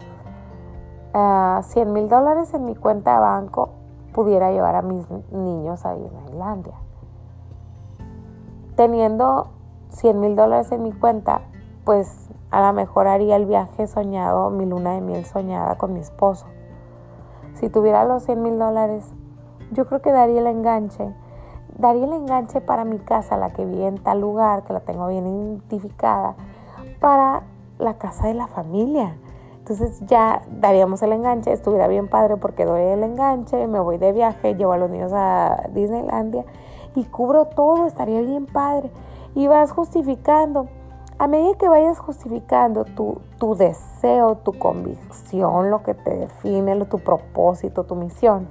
100 1.12 1.15
ah, 1.15 1.62
mil 1.88 2.08
dólares 2.10 2.54
en 2.54 2.65
mi 2.65 2.76
cuenta 2.76 3.13
de 3.13 3.19
banco, 3.19 3.69
pudiera 4.13 4.52
llevar 4.52 4.76
a 4.76 4.82
mis 4.82 5.10
niños 5.32 5.86
a 5.86 5.93
Disneylandia 5.93 6.76
teniendo 8.82 9.50
100 9.89 10.19
mil 10.19 10.36
dólares 10.36 10.71
en 10.71 10.82
mi 10.82 10.91
cuenta, 10.91 11.41
pues 11.84 12.30
a 12.50 12.65
lo 12.65 12.74
mejor 12.74 13.08
haría 13.08 13.36
el 13.36 13.45
viaje 13.45 13.86
soñado, 13.86 14.50
mi 14.50 14.65
luna 14.65 14.93
de 14.93 15.02
miel 15.02 15.24
soñada 15.26 15.78
con 15.78 15.93
mi 15.93 16.00
esposo. 16.00 16.47
Si 17.54 17.69
tuviera 17.69 18.06
los 18.06 18.24
100 18.24 18.41
mil 18.41 18.58
dólares, 18.58 19.06
yo 19.71 19.86
creo 19.86 20.02
que 20.02 20.12
daría 20.12 20.39
el 20.39 20.47
enganche. 20.47 21.13
Daría 21.78 22.06
el 22.06 22.13
enganche 22.13 22.60
para 22.60 22.84
mi 22.84 22.97
casa, 22.97 23.38
la 23.38 23.52
que 23.52 23.65
vi 23.65 23.84
en 23.84 24.00
tal 24.00 24.19
lugar, 24.19 24.63
que 24.63 24.74
la 24.74 24.80
tengo 24.80 25.08
bien 25.08 25.28
identificada, 25.28 26.36
para 27.00 27.43
la 27.78 28.00
casa 28.00 28.28
de 28.28 28.34
la 28.34 28.47
familia. 28.47 29.15
Entonces 29.72 30.06
ya 30.06 30.42
daríamos 30.60 31.02
el 31.02 31.14
enganche, 31.14 31.54
estuviera 31.54 31.88
bien 31.88 32.10
padre 32.10 32.36
porque 32.36 32.66
doy 32.66 32.82
el 32.82 33.04
enganche, 33.04 33.68
me 33.68 33.80
voy 33.80 33.98
de 33.98 34.12
viaje, 34.12 34.54
llevo 34.56 34.74
a 34.74 34.78
los 34.78 34.90
niños 34.90 35.14
a 35.16 35.70
Disneylandia 35.74 36.44
y 36.94 37.06
cubro 37.06 37.46
todo, 37.46 37.86
estaría 37.86 38.20
bien 38.20 38.48
padre. 38.48 38.92
Y 39.34 39.48
vas 39.48 39.72
justificando. 39.72 40.68
A 41.20 41.28
medida 41.28 41.54
que 41.58 41.70
vayas 41.70 42.00
justificando 42.00 42.84
tu, 42.84 43.22
tu 43.40 43.56
deseo, 43.56 44.36
tu 44.36 44.52
convicción, 44.60 45.72
lo 45.72 45.84
que 45.84 45.94
te 45.94 46.18
define, 46.18 46.84
tu 46.86 47.00
propósito, 47.00 47.86
tu 47.86 47.96
misión, 47.96 48.50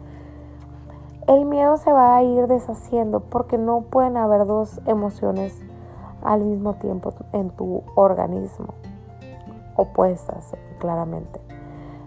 el 1.26 1.44
miedo 1.44 1.76
se 1.76 1.92
va 1.92 2.16
a 2.16 2.22
ir 2.22 2.46
deshaciendo 2.46 3.20
porque 3.20 3.58
no 3.58 3.82
pueden 3.82 4.16
haber 4.16 4.46
dos 4.46 4.80
emociones 4.86 5.54
al 6.22 6.40
mismo 6.40 6.74
tiempo 6.76 7.12
en 7.32 7.50
tu 7.50 7.82
organismo, 7.94 8.68
opuestas 9.80 10.54
claramente. 10.78 11.40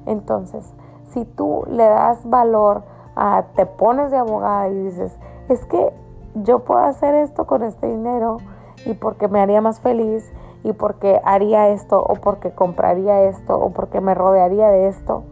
Entonces, 0.06 0.74
si 1.12 1.26
tú 1.26 1.64
le 1.68 1.86
das 1.86 2.28
valor 2.30 2.84
a, 3.16 3.44
te 3.56 3.66
pones 3.66 4.12
de 4.12 4.18
abogada 4.18 4.70
y 4.70 4.76
dices, 4.76 5.18
es 5.50 5.64
que 5.66 5.94
yo 6.36 6.60
puedo 6.60 6.82
hacer 6.82 7.14
esto 7.16 7.46
con 7.46 7.64
este 7.64 7.88
dinero 7.88 8.38
y 8.86 8.94
porque 8.94 9.28
me 9.28 9.40
haría 9.40 9.62
más 9.62 9.80
feliz 9.80 10.32
y 10.64 10.74
porque 10.74 11.22
haría 11.24 11.70
esto 11.70 12.02
o 12.02 12.16
porque 12.16 12.52
compraría 12.52 13.24
esto 13.24 13.56
o 13.56 13.72
porque 13.72 14.02
me 14.02 14.14
rodearía 14.14 14.70
de 14.70 14.88
esto. 14.88 15.24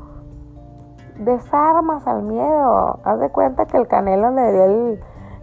Desarmas 1.17 2.05
al 2.07 2.23
miedo. 2.23 2.99
Haz 3.03 3.19
de 3.19 3.29
cuenta 3.29 3.65
que 3.65 3.77
el 3.77 3.87
canelo 3.87 4.31
le 4.31 4.51
dio 4.51 4.97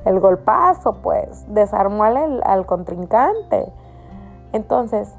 el, 0.05 0.21
golpazo, 0.21 1.01
pues. 1.03 1.45
Desarmó 1.53 2.05
al, 2.05 2.67
contrincante. 2.67 3.73
Entonces, 4.53 5.13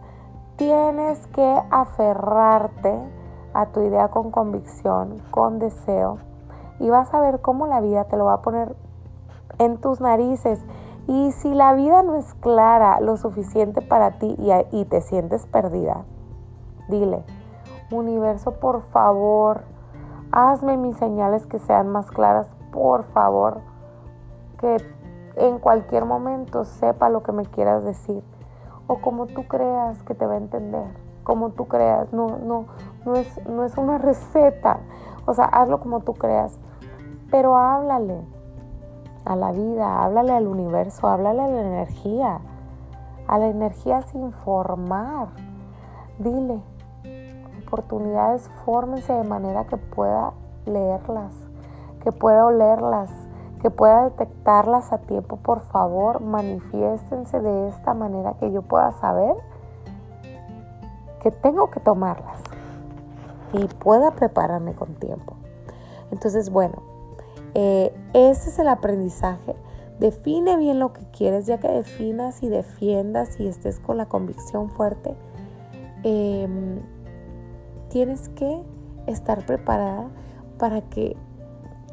tienes 0.59 1.25
que 1.27 1.61
aferrarte 1.71 2.93
a 3.53 3.67
tu 3.67 3.79
idea 3.79 4.09
con 4.09 4.29
convicción, 4.29 5.15
con 5.31 5.57
deseo. 5.57 6.17
Y 6.79 6.89
vas 6.89 7.13
a 7.13 7.21
ver 7.21 7.39
cómo 7.39 7.65
la 7.65 7.79
vida 7.79 8.03
te 8.03 8.17
lo 8.17 8.25
va 8.25 8.33
a 8.33 8.41
poner 8.41 8.75
en 9.57 9.77
tus 9.77 10.01
narices. 10.01 10.59
Y 11.07 11.31
si 11.31 11.53
la 11.53 11.73
vida 11.73 12.03
no 12.03 12.15
es 12.15 12.33
clara 12.35 12.99
lo 12.99 13.15
suficiente 13.15 13.81
para 13.81 14.19
ti 14.19 14.35
y, 14.71 14.85
te 14.85 14.99
sientes 14.99 15.47
perdida, 15.47 16.03
dile, 16.89 17.23
universo, 17.89 18.51
por 18.59 18.81
favor, 18.81 19.61
hazme 20.33 20.75
mis 20.75 20.97
señales 20.97 21.45
que 21.45 21.57
sean 21.59 21.87
más 21.87 22.11
claras, 22.11 22.49
por 22.73 23.05
favor, 23.05 23.61
que 24.59 24.75
en 25.37 25.57
cualquier 25.57 26.03
momento 26.03 26.65
sepa 26.65 27.07
lo 27.07 27.23
que 27.23 27.31
me 27.31 27.45
quieras 27.45 27.85
decir 27.85 28.21
o 28.89 28.97
como 28.97 29.27
tú 29.27 29.47
creas 29.47 30.03
que 30.03 30.15
te 30.15 30.25
va 30.25 30.33
a 30.33 30.37
entender, 30.37 30.87
como 31.23 31.51
tú 31.51 31.69
creas, 31.69 32.11
no, 32.11 32.27
no, 32.39 32.65
no, 33.05 33.15
es, 33.15 33.47
no 33.47 33.63
es 33.63 33.77
una 33.77 33.97
receta, 33.97 34.79
o 35.25 35.33
sea, 35.33 35.45
hazlo 35.45 35.79
como 35.79 36.01
tú 36.01 36.13
creas, 36.13 36.59
pero 37.31 37.55
háblale, 37.55 38.19
a 39.25 39.35
la 39.35 39.51
vida, 39.51 40.03
háblale 40.03 40.33
al 40.33 40.47
universo, 40.47 41.07
háblale 41.07 41.43
a 41.43 41.47
la 41.47 41.61
energía. 41.61 42.39
A 43.27 43.37
la 43.37 43.47
energía 43.47 44.01
sin 44.01 44.31
formar. 44.31 45.27
Dile, 46.17 46.59
oportunidades 47.67 48.49
fórmense 48.65 49.13
de 49.13 49.23
manera 49.23 49.65
que 49.65 49.77
pueda 49.77 50.33
leerlas, 50.65 51.35
que 52.03 52.11
pueda 52.11 52.45
olerlas, 52.45 53.11
que 53.61 53.69
pueda 53.69 54.05
detectarlas 54.05 54.91
a 54.91 54.99
tiempo. 54.99 55.37
Por 55.37 55.61
favor, 55.61 56.21
manifiéstense 56.21 57.39
de 57.39 57.69
esta 57.69 57.93
manera 57.93 58.35
que 58.39 58.51
yo 58.51 58.61
pueda 58.61 58.91
saber 58.93 59.35
que 61.21 61.31
tengo 61.31 61.69
que 61.69 61.79
tomarlas 61.79 62.39
y 63.53 63.65
pueda 63.65 64.11
prepararme 64.11 64.73
con 64.73 64.95
tiempo. 64.95 65.35
Entonces, 66.11 66.49
bueno, 66.49 66.81
eh, 67.53 67.93
ese 68.13 68.49
es 68.49 68.59
el 68.59 68.67
aprendizaje. 68.67 69.55
Define 69.99 70.55
bien 70.55 70.79
lo 70.79 70.93
que 70.93 71.01
quieres, 71.11 71.45
ya 71.45 71.57
que 71.57 71.67
definas 71.67 72.41
y 72.41 72.47
defiendas 72.47 73.39
y 73.39 73.47
estés 73.47 73.79
con 73.79 73.97
la 73.97 74.07
convicción 74.07 74.69
fuerte. 74.69 75.13
Em, 76.03 76.79
tienes 77.89 78.29
que 78.29 78.63
estar 79.07 79.45
preparada 79.45 80.07
para 80.57 80.81
que 80.81 81.17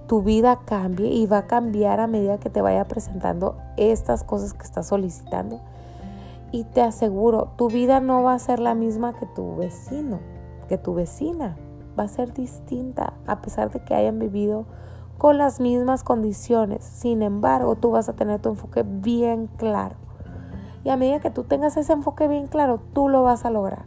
tu 0.07 0.23
vida 0.23 0.61
cambie 0.65 1.09
y 1.09 1.27
va 1.27 1.39
a 1.39 1.47
cambiar 1.47 2.01
a 2.01 2.07
medida 2.07 2.39
que 2.39 2.51
te 2.51 2.63
vaya 2.63 2.85
presentando 2.85 3.57
estas 3.77 4.23
cosas 4.25 4.55
que 4.55 4.63
estás 4.63 4.87
solicitando. 4.87 5.61
Y 6.53 6.65
te 6.65 6.81
aseguro, 6.81 7.53
tu 7.57 7.69
vida 7.69 8.01
no 8.01 8.23
va 8.23 8.35
a 8.35 8.39
ser 8.39 8.61
la 8.61 8.75
misma 8.75 9.15
que 9.15 9.27
tu 9.27 9.57
vecino, 9.57 10.21
que 10.69 10.79
tu 10.79 10.95
vecina. 10.95 11.57
Va 11.99 12.05
a 12.05 12.09
ser 12.09 12.33
distinta 12.33 13.15
a 13.27 13.41
pesar 13.41 13.71
de 13.71 13.81
que 13.81 13.95
hayan 13.95 14.19
vivido 14.19 14.67
con 15.19 15.39
las 15.39 15.61
mismas 15.61 16.05
condiciones. 16.05 16.85
Sin 16.85 17.23
embargo, 17.23 17.75
tú 17.77 17.91
vas 17.91 18.09
a 18.09 18.15
tener 18.15 18.41
tu 18.41 18.51
enfoque 18.51 18.85
bien 18.87 19.49
claro. 19.57 19.97
Y 20.85 20.91
a 20.91 20.97
medida 20.97 21.19
que 21.19 21.31
tú 21.31 21.43
tengas 21.43 21.77
ese 21.77 21.95
enfoque 21.95 22.29
bien 22.29 22.47
claro, 22.47 22.81
tú 22.93 23.09
lo 23.09 23.23
vas 23.25 23.45
a 23.45 23.51
lograr. 23.51 23.87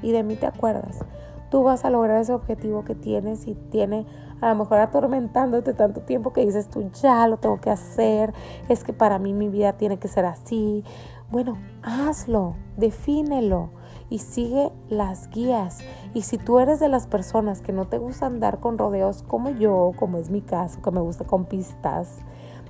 Y 0.00 0.12
de 0.12 0.22
mí 0.22 0.36
te 0.36 0.46
acuerdas. 0.46 1.04
Tú 1.50 1.64
vas 1.64 1.84
a 1.84 1.90
lograr 1.90 2.20
ese 2.20 2.32
objetivo 2.32 2.84
que 2.84 2.94
tienes 2.94 3.46
y 3.46 3.54
tiene 3.54 4.06
a 4.40 4.48
lo 4.48 4.54
mejor 4.54 4.78
atormentándote 4.78 5.74
tanto 5.74 6.00
tiempo 6.00 6.32
que 6.32 6.44
dices 6.44 6.68
tú 6.68 6.90
ya 7.00 7.26
lo 7.26 7.36
tengo 7.36 7.60
que 7.60 7.70
hacer, 7.70 8.32
es 8.68 8.84
que 8.84 8.92
para 8.92 9.18
mí 9.18 9.32
mi 9.32 9.48
vida 9.48 9.74
tiene 9.74 9.98
que 9.98 10.08
ser 10.08 10.24
así. 10.24 10.84
Bueno, 11.30 11.58
hazlo, 11.82 12.56
defínelo 12.76 13.70
y 14.08 14.18
sigue 14.18 14.72
las 14.88 15.30
guías. 15.30 15.78
Y 16.12 16.22
si 16.22 16.38
tú 16.38 16.58
eres 16.58 16.80
de 16.80 16.88
las 16.88 17.06
personas 17.06 17.62
que 17.62 17.72
no 17.72 17.86
te 17.86 17.98
gusta 17.98 18.26
andar 18.26 18.58
con 18.58 18.78
rodeos 18.78 19.22
como 19.22 19.50
yo, 19.50 19.92
como 19.96 20.18
es 20.18 20.30
mi 20.30 20.40
caso, 20.40 20.82
que 20.82 20.90
me 20.90 21.00
gusta 21.00 21.24
con 21.24 21.44
pistas, 21.44 22.18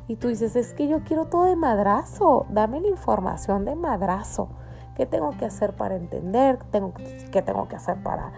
y 0.09 0.17
tú 0.17 0.27
dices, 0.27 0.57
es 0.57 0.75
que 0.75 0.89
yo 0.89 1.05
quiero 1.05 1.27
todo 1.27 1.45
de 1.45 1.55
madrazo, 1.55 2.45
dame 2.51 2.81
la 2.81 2.89
información 2.89 3.65
de 3.65 3.77
madrazo. 3.77 4.49
¿Qué 4.97 5.07
tengo 5.07 5.31
que 5.31 5.45
hacer 5.45 5.77
para 5.77 5.95
entender? 5.95 6.59
¿Qué 6.59 7.43
tengo 7.43 7.69
que 7.69 7.77
hacer 7.77 8.03
para 8.03 8.33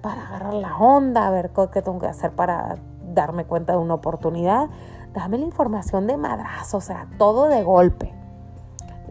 para 0.00 0.26
agarrar 0.26 0.54
la 0.54 0.76
onda, 0.76 1.26
a 1.26 1.30
ver 1.30 1.50
qué 1.72 1.82
tengo 1.82 1.98
que 1.98 2.06
hacer 2.06 2.32
para 2.32 2.76
darme 3.14 3.44
cuenta 3.44 3.72
de 3.72 3.78
una 3.78 3.94
oportunidad. 3.94 4.68
Dame 5.12 5.38
la 5.38 5.44
información 5.44 6.06
de 6.06 6.16
madrazo, 6.16 6.78
o 6.78 6.80
sea, 6.80 7.08
todo 7.18 7.48
de 7.48 7.62
golpe. 7.62 8.12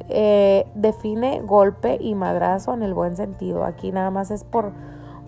Eh, 0.10 0.66
define 0.76 1.42
golpe 1.42 1.98
y 2.00 2.16
madrazo 2.16 2.74
en 2.74 2.84
el 2.84 2.94
buen 2.94 3.18
sentido. 3.18 3.66
Aquí 3.66 3.92
nada 3.92 4.12
más 4.12 4.32
es 4.32 4.44
por, 4.44 4.72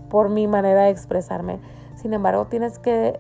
por 0.10 0.30
mi 0.30 0.48
manera 0.48 0.84
de 0.84 0.90
expresarme. 0.90 1.60
Sin 1.96 2.14
embargo, 2.14 2.46
tienes 2.46 2.80
que, 2.80 3.20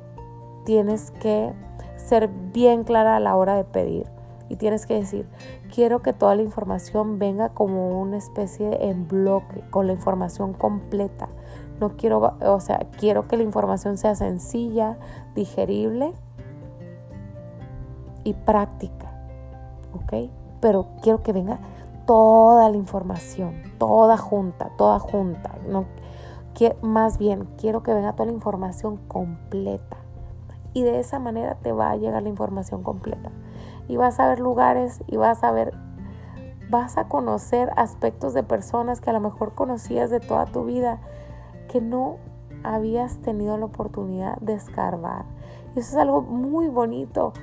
tienes 0.65 1.12
que 1.12 1.54
ser 1.97 2.30
bien 2.30 2.84
clara 2.84 3.17
a 3.17 3.19
la 3.19 3.36
hora 3.36 3.56
de 3.56 3.65
pedir. 3.65 4.08
Y 4.49 4.55
tienes 4.55 4.85
que 4.85 4.95
decir, 4.95 5.27
quiero 5.73 6.01
que 6.01 6.12
toda 6.12 6.35
la 6.35 6.41
información 6.41 7.19
venga 7.19 7.49
como 7.49 8.01
una 8.01 8.17
especie 8.17 8.89
en 8.89 9.07
bloque, 9.07 9.63
con 9.69 9.88
la 9.88 9.93
información 9.93 10.53
completa. 10.53 11.29
No 11.79 11.95
quiero, 11.95 12.35
o 12.41 12.59
sea, 12.59 12.79
quiero 12.97 13.27
que 13.27 13.38
la 13.38 13.43
información 13.43 13.97
sea 13.97 14.15
sencilla, 14.15 14.97
digerible 15.35 16.12
y 18.23 18.33
práctica. 18.33 19.12
¿Ok? 19.93 20.29
Pero 20.59 20.88
quiero 21.01 21.23
que 21.23 21.31
venga 21.31 21.59
toda 22.05 22.69
la 22.69 22.75
información, 22.75 23.62
toda 23.77 24.17
junta, 24.17 24.71
toda 24.77 24.99
junta. 24.99 25.55
No, 25.67 25.85
más 26.81 27.17
bien, 27.17 27.47
quiero 27.57 27.83
que 27.83 27.93
venga 27.93 28.13
toda 28.13 28.25
la 28.25 28.33
información 28.33 28.97
completa. 29.07 29.97
Y 30.73 30.83
de 30.83 30.99
esa 30.99 31.19
manera 31.19 31.55
te 31.55 31.71
va 31.71 31.91
a 31.91 31.95
llegar 31.95 32.21
la 32.23 32.29
información 32.29 32.83
completa. 32.83 33.31
Y 33.89 33.97
vas 33.97 34.21
a 34.21 34.28
ver 34.30 34.39
lugares 34.39 35.04
y 35.08 35.17
vas 35.17 35.43
a 35.43 35.52
ver, 35.52 35.73
vas 36.69 36.97
a 36.97 37.10
conocer 37.10 37.71
aspectos 37.75 38.34
de 38.34 38.43
personas 38.43 39.02
que 39.02 39.10
a 39.10 39.13
lo 39.13 39.19
mejor 39.19 39.56
conocías 39.56 40.10
de 40.10 40.21
toda 40.21 40.45
tu 40.45 40.63
vida 40.63 40.99
que 41.67 41.82
no 41.82 42.17
habías 42.63 43.17
tenido 43.17 43.58
la 43.58 43.65
oportunidad 43.65 44.38
de 44.38 44.54
escarbar. 44.54 45.25
Y 45.75 45.80
eso 45.80 45.91
es 45.91 45.95
algo 45.95 46.21
muy 46.21 46.67
bonito, 46.67 47.34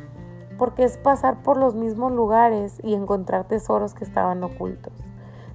porque 0.56 0.84
es 0.84 0.96
pasar 0.98 1.42
por 1.42 1.56
los 1.56 1.74
mismos 1.74 2.12
lugares 2.12 2.80
y 2.82 2.94
encontrar 2.94 3.44
tesoros 3.44 3.94
que 3.94 4.04
estaban 4.04 4.42
ocultos. 4.42 4.92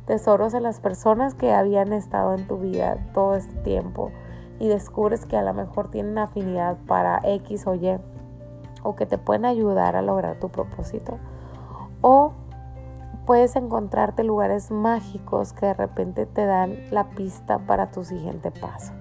Tesoros 0.06 0.54
en 0.54 0.64
las 0.64 0.80
personas 0.80 1.36
que 1.36 1.54
habían 1.54 1.94
estado 1.94 2.34
en 2.34 2.48
tu 2.48 2.58
vida 2.58 2.98
todo 3.14 3.36
este 3.36 3.56
tiempo 3.62 4.12
y 4.60 4.68
descubres 4.68 5.26
que 5.26 5.38
a 5.38 5.42
lo 5.42 5.54
mejor 5.54 5.90
tienen 5.90 6.18
afinidad 6.18 6.78
para 6.86 7.20
X 7.24 7.66
o 7.66 7.76
Y 7.76 7.98
o 8.84 8.96
que 8.96 9.06
te 9.06 9.17
pueden 9.17 9.46
ayudar 9.46 9.96
a 9.96 10.02
lograr 10.02 10.39
tu 10.39 10.50
propósito. 10.50 11.17
O 12.02 12.34
puedes 13.26 13.56
encontrarte 13.56 14.24
lugares 14.24 14.72
mágicos 14.72 15.54
que 15.54 15.67
de 15.67 15.74
repente 15.74 16.26
te 16.26 16.46
dan 16.46 16.78
la 16.91 17.10
pista 17.12 17.60
para 17.60 17.91
tu 17.91 18.04
siguiente 18.04 18.52
paso. 18.52 18.94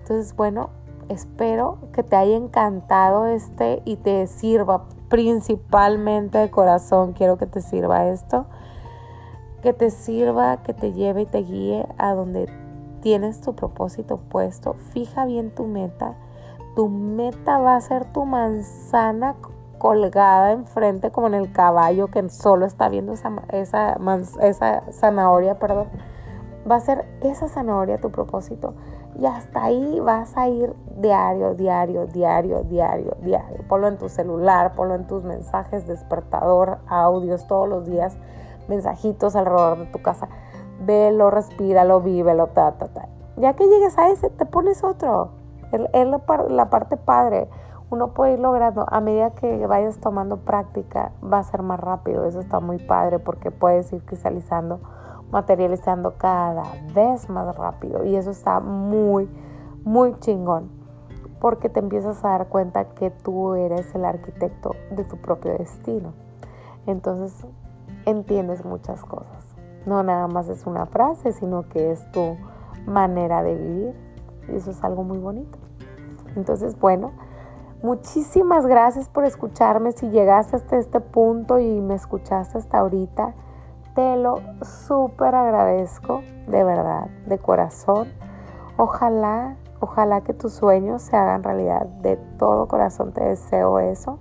Entonces, 0.00 0.34
bueno, 0.36 0.70
espero 1.08 1.78
que 1.92 2.02
te 2.02 2.16
haya 2.16 2.36
encantado 2.36 3.26
este 3.26 3.82
y 3.84 3.96
te 3.96 4.26
sirva 4.26 4.84
principalmente 5.08 6.38
de 6.38 6.50
corazón. 6.50 7.12
Quiero 7.12 7.36
que 7.36 7.46
te 7.46 7.60
sirva 7.60 8.06
esto. 8.08 8.46
Que 9.62 9.72
te 9.72 9.90
sirva, 9.90 10.62
que 10.62 10.72
te 10.72 10.92
lleve 10.92 11.22
y 11.22 11.26
te 11.26 11.38
guíe 11.42 11.86
a 11.98 12.14
donde 12.14 12.48
tienes 13.00 13.40
tu 13.40 13.54
propósito 13.54 14.18
puesto. 14.18 14.74
Fija 14.74 15.24
bien 15.24 15.54
tu 15.54 15.64
meta. 15.66 16.14
Tu 16.74 16.88
meta 16.88 17.58
va 17.58 17.76
a 17.76 17.80
ser 17.80 18.04
tu 18.12 18.24
manzana 18.24 19.34
colgada 19.78 20.52
enfrente 20.52 21.10
como 21.10 21.28
en 21.28 21.34
el 21.34 21.52
caballo 21.52 22.08
que 22.08 22.28
solo 22.28 22.66
está 22.66 22.88
viendo 22.88 23.12
esa, 23.12 23.32
esa, 23.50 23.96
esa 24.40 24.82
zanahoria, 24.90 25.58
perdón, 25.58 25.88
va 26.70 26.76
a 26.76 26.80
ser 26.80 27.06
esa 27.22 27.48
zanahoria 27.48 28.00
tu 28.00 28.10
propósito. 28.10 28.74
Y 29.18 29.26
hasta 29.26 29.64
ahí 29.64 29.98
vas 30.00 30.36
a 30.36 30.48
ir 30.48 30.74
diario, 30.96 31.54
diario, 31.54 32.06
diario, 32.06 32.62
diario, 32.62 33.16
diario. 33.22 33.58
Ponlo 33.68 33.88
en 33.88 33.98
tu 33.98 34.08
celular, 34.08 34.74
ponlo 34.74 34.94
en 34.94 35.06
tus 35.06 35.24
mensajes, 35.24 35.86
despertador, 35.86 36.78
audios 36.86 37.46
todos 37.46 37.68
los 37.68 37.86
días, 37.86 38.16
mensajitos 38.68 39.34
alrededor 39.34 39.78
de 39.78 39.86
tu 39.86 40.02
casa. 40.02 40.28
Velo, 40.80 41.30
respíralo, 41.30 42.00
vívelo, 42.00 42.48
ta, 42.48 42.72
ta, 42.72 42.88
ta. 42.88 43.08
Ya 43.36 43.54
que 43.54 43.66
llegues 43.66 43.98
a 43.98 44.10
ese, 44.10 44.30
te 44.30 44.46
pones 44.46 44.84
otro. 44.84 45.30
Es 45.72 46.50
la 46.50 46.70
parte 46.70 46.96
padre 46.96 47.48
uno 47.90 48.08
puede 48.08 48.34
ir 48.34 48.40
logrando, 48.40 48.84
a 48.86 49.00
medida 49.00 49.30
que 49.30 49.66
vayas 49.66 49.98
tomando 49.98 50.38
práctica, 50.38 51.12
va 51.24 51.38
a 51.38 51.44
ser 51.44 51.62
más 51.62 51.80
rápido. 51.80 52.24
Eso 52.26 52.40
está 52.40 52.60
muy 52.60 52.78
padre 52.78 53.18
porque 53.18 53.50
puedes 53.50 53.90
ir 53.92 54.04
cristalizando, 54.04 54.80
materializando 55.30 56.14
cada 56.18 56.64
vez 56.94 57.30
más 57.30 57.56
rápido. 57.56 58.04
Y 58.04 58.16
eso 58.16 58.30
está 58.30 58.60
muy, 58.60 59.28
muy 59.84 60.18
chingón. 60.18 60.70
Porque 61.40 61.70
te 61.70 61.80
empiezas 61.80 62.22
a 62.24 62.30
dar 62.30 62.48
cuenta 62.48 62.90
que 62.90 63.10
tú 63.10 63.54
eres 63.54 63.94
el 63.94 64.04
arquitecto 64.04 64.72
de 64.90 65.04
tu 65.04 65.16
propio 65.16 65.56
destino. 65.56 66.12
Entonces 66.86 67.46
entiendes 68.04 68.66
muchas 68.66 69.02
cosas. 69.02 69.54
No 69.86 70.02
nada 70.02 70.26
más 70.26 70.48
es 70.48 70.66
una 70.66 70.84
frase, 70.86 71.32
sino 71.32 71.68
que 71.68 71.92
es 71.92 72.10
tu 72.10 72.36
manera 72.86 73.42
de 73.42 73.54
vivir. 73.54 74.07
Y 74.48 74.56
eso 74.56 74.70
es 74.70 74.82
algo 74.84 75.04
muy 75.04 75.18
bonito. 75.18 75.58
Entonces, 76.36 76.78
bueno, 76.78 77.12
Muchísimas 77.80 78.66
gracias 78.66 79.08
por 79.08 79.24
escucharme. 79.24 79.92
Si 79.92 80.10
llegaste 80.10 80.56
hasta 80.56 80.78
este 80.78 80.98
punto 80.98 81.60
y 81.60 81.80
me 81.80 81.94
escuchaste 81.94 82.58
hasta 82.58 82.80
ahorita, 82.80 83.34
te 83.94 84.16
lo 84.16 84.40
súper 84.62 85.36
agradezco, 85.36 86.22
de 86.48 86.64
verdad, 86.64 87.06
de 87.26 87.38
corazón. 87.38 88.08
Ojalá, 88.76 89.56
ojalá 89.78 90.22
que 90.22 90.34
tus 90.34 90.54
sueños 90.54 91.02
se 91.02 91.16
hagan 91.16 91.44
realidad. 91.44 91.86
De 91.86 92.16
todo 92.36 92.66
corazón 92.66 93.12
te 93.12 93.22
deseo 93.22 93.78
eso. 93.78 94.18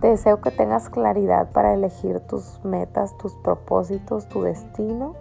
Te 0.00 0.08
deseo 0.08 0.40
que 0.40 0.52
tengas 0.52 0.88
claridad 0.88 1.50
para 1.50 1.74
elegir 1.74 2.20
tus 2.20 2.64
metas, 2.64 3.18
tus 3.18 3.34
propósitos, 3.38 4.28
tu 4.28 4.42
destino. 4.42 5.14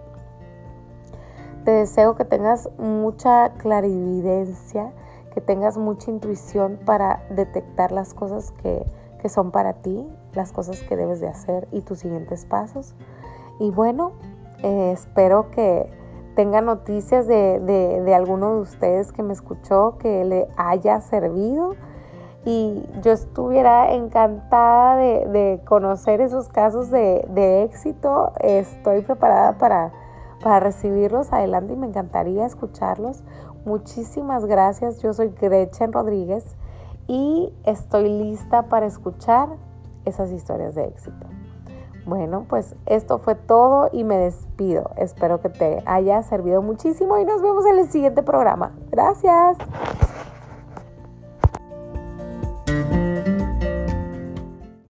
Te 1.65 1.71
deseo 1.71 2.15
que 2.15 2.23
tengas 2.23 2.69
mucha 2.78 3.54
clarividencia 3.58 4.93
que 5.36 5.41
tengas 5.41 5.78
mucha 5.78 6.10
intuición 6.10 6.80
para 6.86 7.21
detectar 7.30 7.91
las 7.91 8.13
cosas 8.13 8.51
que, 8.51 8.86
son 9.28 9.49
para 9.49 9.73
ti, 9.73 10.08
las 10.34 10.51
cosas 10.51 10.84
que 10.84 10.95
debes 10.95 11.19
de 11.19 11.28
hacer 11.28 11.67
y 11.71 11.82
tus 11.82 11.97
siguientes 11.97 12.45
pasos. 12.45 12.93
Y 13.60 13.71
bueno, 13.71 14.12
eh, 14.62 14.91
espero 14.93 15.49
que 15.49 15.89
tenga 16.36 16.62
noticias 16.62 17.25
de, 17.25 17.60
de, 17.60 18.13
alguno 18.13 18.54
de 18.54 18.62
ustedes 18.62 19.12
que 19.12 19.23
me 19.23 19.34
escuchó, 19.34 19.97
que 19.97 20.23
le 20.25 20.47
haya 20.58 21.01
servido. 21.01 21.75
Y 22.45 22.86
yo 23.01 23.13
estuviera 23.13 23.93
encantada 23.95 24.95
de, 24.97 25.25
de 25.25 25.62
conocer 25.65 26.21
esos 26.21 26.47
casos 26.47 26.91
de, 26.91 27.25
de, 27.30 27.63
éxito. 27.63 28.32
Estoy 28.41 29.01
preparada 29.01 29.58
para, 29.58 29.91
para 30.41 30.59
recibirlos 30.59 31.31
adelante 31.33 31.73
y 31.73 31.77
me 31.77 31.87
encantaría 31.87 32.45
escucharlos. 32.45 33.23
Muchísimas 33.65 34.45
gracias, 34.45 35.01
yo 35.01 35.13
soy 35.13 35.29
Gretchen 35.29 35.91
Rodríguez 35.91 36.55
y 37.07 37.53
estoy 37.63 38.09
lista 38.09 38.63
para 38.63 38.85
escuchar 38.85 39.49
esas 40.05 40.31
historias 40.31 40.75
de 40.75 40.85
éxito. 40.85 41.27
Bueno, 42.05 42.45
pues 42.47 42.75
esto 42.85 43.17
fue 43.17 43.33
todo 43.33 43.89
y 43.91 44.03
me 44.03 44.17
despido. 44.17 44.91
Espero 44.95 45.41
que 45.41 45.49
te 45.49 45.81
haya 45.87 46.21
servido 46.21 46.61
muchísimo 46.61 47.17
y 47.17 47.25
nos 47.25 47.41
vemos 47.41 47.65
en 47.65 47.79
el 47.79 47.89
siguiente 47.89 48.21
programa. 48.21 48.75
Gracias. 48.91 49.57